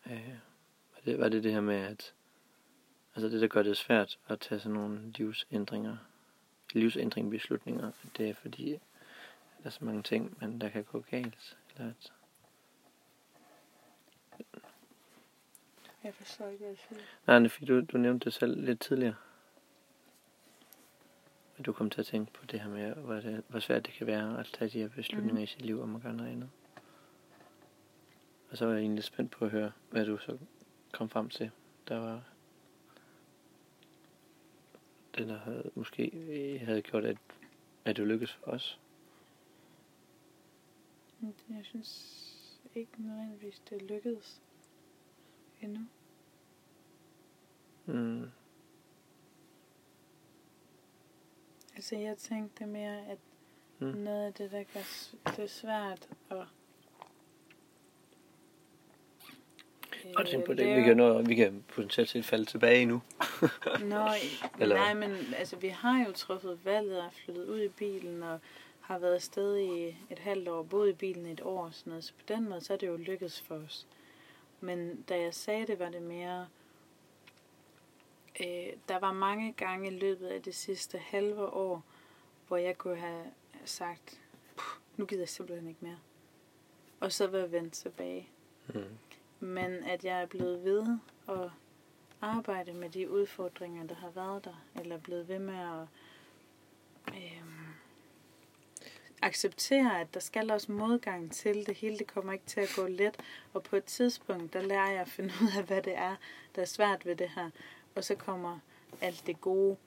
Øh, 0.06 0.30
var, 0.94 1.02
det, 1.06 1.20
var 1.20 1.30
det 1.30 1.44
det 1.44 1.52
her 1.52 1.62
med, 1.62 1.76
at 1.76 2.14
altså 3.16 3.30
det, 3.30 3.42
der 3.42 3.48
gør 3.48 3.64
det 3.64 3.78
svært 3.78 4.20
at 4.28 4.40
tage 4.40 4.60
sådan 4.60 4.74
nogle 4.74 5.12
livsændringer, 5.18 5.98
livsændring 6.74 7.32
beslutninger, 7.32 7.92
det 8.18 8.30
er 8.30 8.34
fordi, 8.34 8.72
der 9.64 9.66
er 9.66 9.70
så 9.70 9.86
mange 9.86 10.04
ting, 10.04 10.38
men 10.42 10.62
der 10.62 10.70
kan 10.70 10.84
gå 10.84 11.00
galt. 11.00 11.58
Eller 11.76 11.90
at, 11.90 12.14
jeg 16.04 16.14
forstår 16.14 16.48
ikke, 16.48 16.66
hvad 16.66 16.76
siger. 16.76 17.02
Nej, 17.28 17.38
er 17.38 17.66
du, 17.68 17.82
du 17.82 17.98
nævnte 17.98 18.26
det 18.26 18.34
selv 18.34 18.66
lidt 18.66 18.82
tidligere 18.82 19.16
du 21.64 21.74
kom 21.74 21.90
til 21.90 22.00
at 22.00 22.06
tænke 22.06 22.34
på 22.34 22.46
det 22.46 22.60
her 22.60 22.70
med, 22.70 22.94
hvor, 22.94 23.14
det, 23.14 23.44
hvor 23.48 23.60
svært 23.60 23.86
det 23.86 23.94
kan 23.94 24.08
være 24.08 24.40
at 24.40 24.46
tage 24.46 24.70
de 24.70 24.80
her 24.80 24.90
beslutninger 24.90 25.34
mm. 25.34 25.44
i 25.44 25.46
sit 25.46 25.62
liv 25.62 25.82
om 25.82 25.96
at 25.96 26.02
gøre 26.02 26.14
noget 26.14 26.32
andet. 26.32 26.50
Og 28.50 28.58
så 28.58 28.66
var 28.66 28.74
jeg 28.74 28.82
egentlig 28.82 29.04
spændt 29.04 29.32
på 29.32 29.46
at 29.46 29.52
høre, 29.52 29.72
hvad 29.90 30.06
du 30.06 30.18
så 30.18 30.38
kom 30.92 31.10
frem 31.10 31.30
til. 31.30 31.52
Der 31.88 31.98
var 31.98 32.24
det, 35.18 35.28
der 35.28 35.38
havde, 35.38 35.72
måske 35.76 36.62
havde 36.66 36.82
gjort, 36.82 37.06
at, 37.06 37.18
at 37.86 37.98
det 37.98 38.08
lykkedes 38.08 38.34
for 38.34 38.52
os. 38.52 38.80
Jeg 41.50 41.60
synes 41.62 42.22
ikke 42.76 42.92
nødvendigvis, 42.98 43.62
det 43.70 43.82
lykkedes 43.82 44.42
endnu. 45.62 45.80
Mm. 47.86 48.32
Altså, 51.76 51.96
jeg 51.96 52.18
tænkte 52.18 52.66
mere, 52.66 52.98
at 53.10 53.18
Mm. 53.80 53.88
noget 53.88 54.26
af 54.26 54.34
det, 54.34 54.52
der 54.52 54.64
gør 54.74 55.32
det 55.36 55.50
svært 55.52 56.10
at... 56.30 56.38
Og 60.16 60.28
tænk 60.28 60.46
på 60.46 60.54
det, 60.54 60.76
vi 60.78 60.82
kan, 60.82 60.98
nå, 60.98 61.22
vi 61.22 61.36
kan 61.36 61.64
potentielt 61.68 62.10
set 62.10 62.26
falde 62.26 62.46
tilbage 62.46 62.86
nu. 62.86 63.02
Nå, 63.84 64.06
Eller- 64.60 64.76
nej, 64.76 64.94
men 64.94 65.12
altså, 65.38 65.56
vi 65.56 65.68
har 65.68 66.06
jo 66.08 66.12
truffet 66.12 66.66
valget 66.66 67.02
og 67.02 67.14
flyttet 67.14 67.46
ud 67.48 67.62
i 67.62 67.68
bilen 67.68 68.24
og 68.24 68.40
har 68.82 69.00
været 69.00 69.14
afsted 69.16 69.58
i 69.58 69.88
et 70.10 70.20
halvt 70.20 70.48
år, 70.48 70.64
boet 70.64 70.90
i 70.90 70.94
bilen 70.94 71.26
et 71.26 71.42
år 71.42 71.66
og 71.66 71.74
sådan 71.74 71.92
noget. 71.92 72.04
Så 72.04 72.14
på 72.14 72.24
den 72.28 72.50
måde, 72.50 72.62
så 72.62 72.74
er 72.74 72.78
det 72.78 72.88
jo 72.88 72.96
lykkedes 72.98 73.42
for 73.42 73.56
os. 73.56 73.88
Men 74.62 75.02
da 75.02 75.20
jeg 75.22 75.34
sagde 75.34 75.68
det, 75.68 75.80
var 75.80 75.90
det 75.90 76.02
mere... 76.02 76.48
Øh, 78.40 78.74
der 78.90 79.00
var 79.00 79.14
mange 79.14 79.54
gange 79.54 79.88
i 79.88 80.00
løbet 80.00 80.28
af 80.28 80.42
det 80.42 80.56
sidste 80.56 80.98
halve 80.98 81.46
år, 81.46 81.84
hvor 82.48 82.58
jeg 82.58 82.78
kunne 82.78 82.98
have 82.98 83.26
sagt, 83.66 84.22
"Puh, 84.56 84.80
nu 84.98 85.06
gider 85.06 85.22
jeg 85.22 85.30
simpelthen 85.30 85.68
ikke 85.68 85.86
mere. 85.86 86.00
Og 87.00 87.12
så 87.12 87.28
være 87.28 87.52
vendt 87.52 87.74
tilbage. 87.74 88.30
Mm. 88.68 88.84
Men 89.40 89.74
at 89.84 90.06
jeg 90.06 90.22
er 90.22 90.26
blevet 90.26 90.64
ved 90.64 90.98
at 91.30 91.50
arbejde 92.22 92.74
med 92.74 92.90
de 92.90 93.10
udfordringer, 93.10 93.88
der 93.88 93.96
har 93.96 94.10
været 94.10 94.46
der, 94.46 94.66
eller 94.80 94.98
blevet 94.98 95.28
ved 95.28 95.40
med 95.40 95.60
at 95.60 95.88
øhm, 97.14 97.66
acceptere, 99.22 100.02
at 100.02 100.14
der 100.14 100.20
skal 100.20 100.52
også 100.52 100.72
modgang 100.72 101.32
til 101.32 101.66
det 101.66 101.76
hele. 101.78 101.98
Det 101.98 102.08
kommer 102.08 102.34
ikke 102.34 102.46
til 102.46 102.60
at 102.60 102.70
gå 102.76 102.88
let. 102.88 103.18
Og 103.54 103.64
på 103.64 103.76
et 103.76 103.84
tidspunkt, 103.84 104.54
der 104.54 104.62
lærer 104.62 104.92
jeg 104.92 105.02
at 105.02 105.10
finde 105.10 105.34
ud 105.42 105.50
af, 105.58 105.64
hvad 105.64 105.82
det 105.82 105.98
er, 105.98 106.16
der 106.56 106.62
er 106.62 106.66
svært 106.66 107.06
ved 107.06 107.16
det 107.16 107.30
her. 107.30 107.50
Og 107.96 108.04
så 108.04 108.16
kommer 108.16 108.60
alt 109.02 109.24
det 109.28 109.42
gode. 109.42 109.78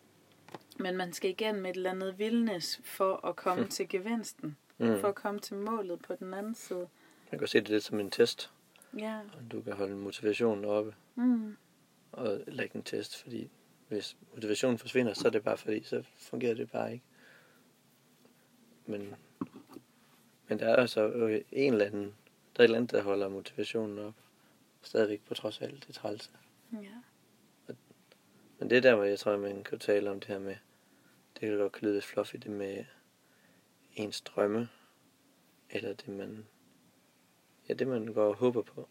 Men 0.78 0.96
man 0.96 1.12
skal 1.12 1.30
igennem 1.30 1.66
et 1.66 1.76
eller 1.76 1.90
andet 1.90 2.18
vildnes 2.18 2.80
for 2.84 3.26
at 3.26 3.36
komme 3.36 3.62
Hmm. 3.62 3.70
til 3.70 3.88
gevinsten. 3.88 4.56
Mm. 4.78 5.00
For 5.00 5.08
at 5.08 5.14
komme 5.14 5.40
til 5.40 5.56
målet 5.56 6.02
på 6.02 6.14
den 6.14 6.34
anden 6.34 6.54
side. 6.54 6.88
Man 7.32 7.38
kan 7.38 7.48
se 7.48 7.60
det 7.60 7.68
lidt 7.68 7.84
som 7.84 8.00
en 8.00 8.10
test, 8.10 8.50
Ja. 8.98 9.20
og 9.20 9.52
du 9.52 9.62
kan 9.62 9.72
holde 9.72 9.96
motivationen 9.96 10.64
oppe, 10.64 10.94
Mm. 11.14 11.56
og 12.12 12.40
ikke 12.62 12.76
en 12.76 12.82
test, 12.82 13.22
fordi 13.22 13.50
hvis 13.88 14.16
motivationen 14.34 14.78
forsvinder, 14.78 15.14
så 15.14 15.28
er 15.28 15.32
det 15.32 15.42
bare 15.44 15.56
fordi, 15.56 15.82
så 15.82 16.02
fungerer 16.16 16.54
det 16.54 16.70
bare 16.70 16.92
ikke. 16.92 17.04
Men, 18.86 19.14
men 20.48 20.58
der 20.58 20.66
er 20.68 20.76
altså 20.76 21.06
en 21.52 21.72
eller 21.72 21.86
anden, 21.86 22.04
der 22.04 22.60
er 22.60 22.60
et 22.60 22.64
eller 22.64 22.76
andet, 22.76 22.90
der 22.90 23.02
holder 23.02 23.28
motivationen 23.28 23.98
op, 23.98 24.14
stadigvæk 24.82 25.20
på 25.26 25.34
trods 25.34 25.60
af 25.60 25.64
alt 25.64 25.86
det 25.86 25.94
trælse. 25.94 26.30
Ja. 26.72 26.78
Men 28.58 28.70
det 28.70 28.76
er 28.76 28.82
der, 28.82 28.94
hvor 28.94 29.04
jeg 29.04 29.18
tror, 29.18 29.36
man 29.36 29.64
kan 29.64 29.78
tale 29.78 30.10
om 30.10 30.20
det 30.20 30.28
her 30.28 30.38
med, 30.38 30.56
det 31.34 31.48
kan 31.48 31.58
godt 31.58 31.72
kan 31.72 31.82
lyde 31.82 31.94
lidt 31.94 32.04
fluffy, 32.04 32.36
det 32.36 32.50
med 32.50 32.84
ens 33.94 34.20
drømme, 34.20 34.68
eller 35.70 35.92
det 35.92 36.08
man, 36.08 36.46
ja, 37.68 37.74
det 37.74 37.88
man 37.88 38.06
går 38.06 38.28
og 38.28 38.34
håber 38.34 38.62
på. 38.62 38.88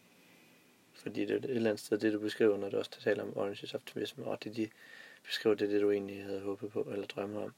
Fordi 0.92 1.20
det 1.20 1.30
er 1.30 1.36
et 1.36 1.44
eller 1.44 1.70
andet 1.70 1.80
sted, 1.80 1.98
det 1.98 2.12
du 2.12 2.18
beskriver, 2.18 2.56
når 2.56 2.70
du 2.70 2.78
også 2.78 2.90
taler 2.90 3.22
om 3.22 3.36
Orange 3.36 3.64
is 3.64 3.74
Optimism, 3.74 4.22
og 4.22 4.44
det 4.44 4.56
de 4.56 4.70
beskriver, 5.24 5.56
det 5.56 5.68
er 5.68 5.72
det, 5.72 5.82
du 5.82 5.90
egentlig 5.90 6.24
havde 6.24 6.40
håbet 6.40 6.72
på, 6.72 6.82
eller 6.82 7.06
drømmer 7.06 7.42
om. 7.42 7.54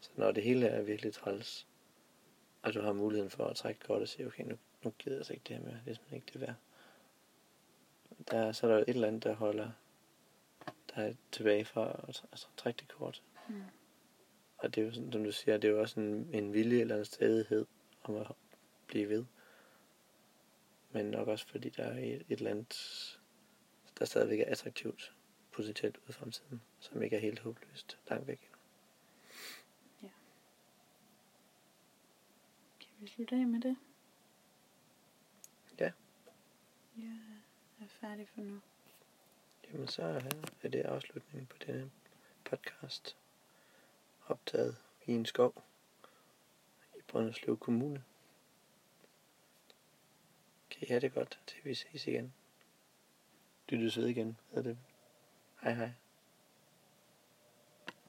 Så 0.00 0.10
når 0.16 0.32
det 0.32 0.42
hele 0.42 0.66
er 0.66 0.82
virkelig 0.82 1.14
træls, 1.14 1.66
og 2.62 2.74
du 2.74 2.80
har 2.80 2.92
muligheden 2.92 3.30
for 3.30 3.44
at 3.44 3.56
trække 3.56 3.86
godt 3.86 4.02
og 4.02 4.08
sige, 4.08 4.26
okay, 4.26 4.44
nu, 4.44 4.58
nu 4.82 4.92
gider 4.98 5.14
jeg 5.14 5.20
altså 5.20 5.32
ikke 5.32 5.44
det 5.48 5.56
her 5.56 5.64
mere, 5.64 5.80
det 5.84 5.90
er 5.90 5.94
simpelthen 5.94 6.16
ikke 6.16 6.30
det 6.32 6.40
værd. 6.40 6.54
Der, 8.30 8.52
så 8.52 8.66
er 8.66 8.70
der 8.70 8.78
et 8.78 8.88
eller 8.88 9.08
andet, 9.08 9.24
der 9.24 9.34
holder 9.34 9.70
der 10.94 11.02
er 11.02 11.14
tilbage 11.32 11.64
fra 11.64 12.04
at 12.08 12.22
altså, 12.32 12.46
trække 12.56 12.78
det 12.78 12.88
kort. 12.88 13.22
Mm. 13.48 13.62
Og 14.58 14.74
det 14.74 14.80
er 14.80 14.86
jo 14.86 14.92
sådan, 14.92 15.12
som 15.12 15.24
du 15.24 15.32
siger, 15.32 15.58
det 15.58 15.68
er 15.68 15.72
jo 15.72 15.80
også 15.80 16.00
en, 16.00 16.34
en 16.34 16.52
vilje 16.52 16.80
eller 16.80 16.96
en 16.96 17.04
stadighed 17.04 17.66
om 18.02 18.16
at 18.16 18.26
blive 18.86 19.08
ved. 19.08 19.24
Men 20.92 21.06
nok 21.06 21.28
også 21.28 21.46
fordi 21.46 21.68
der 21.68 21.84
er 21.84 21.98
et, 21.98 22.14
et 22.28 22.38
eller 22.38 22.50
andet, 22.50 23.20
der 23.98 24.04
stadigvæk 24.04 24.40
er 24.40 24.44
attraktivt 24.46 25.14
potentielt 25.52 25.96
ud 25.96 26.08
i 26.08 26.12
fremtiden, 26.12 26.62
som 26.78 27.02
ikke 27.02 27.16
er 27.16 27.20
helt 27.20 27.38
håbløst 27.38 27.98
langt 28.08 28.26
væk 28.26 28.52
endnu. 30.00 30.14
Kan 32.80 32.90
vi 32.98 33.06
slutte 33.06 33.36
af 33.36 33.46
med 33.46 33.60
det? 33.60 33.76
Ja. 35.80 35.92
Jeg 36.96 37.18
er 37.80 37.88
færdig 37.88 38.28
for 38.28 38.40
nu. 38.40 38.60
Jamen 39.72 39.88
så 39.88 40.02
er 40.02 40.20
er 40.62 40.68
det 40.68 40.82
afslutningen 40.82 41.46
på 41.46 41.56
denne 41.66 41.90
podcast, 42.44 43.16
optaget 44.26 44.76
i 45.06 45.12
en 45.12 45.26
skov 45.26 45.64
i 46.98 47.02
Brønderslev 47.08 47.58
Kommune. 47.58 48.04
Kan 50.70 50.82
I 50.82 50.86
have 50.86 51.00
det 51.00 51.14
godt, 51.14 51.40
til 51.46 51.64
vi 51.64 51.74
ses 51.74 52.06
igen. 52.06 52.34
Lyttes 53.68 53.96
ved 53.96 54.06
igen, 54.06 54.38
hedder 54.50 54.70
det. 54.70 54.78
Hej 55.62 55.74
hej. 55.74 55.92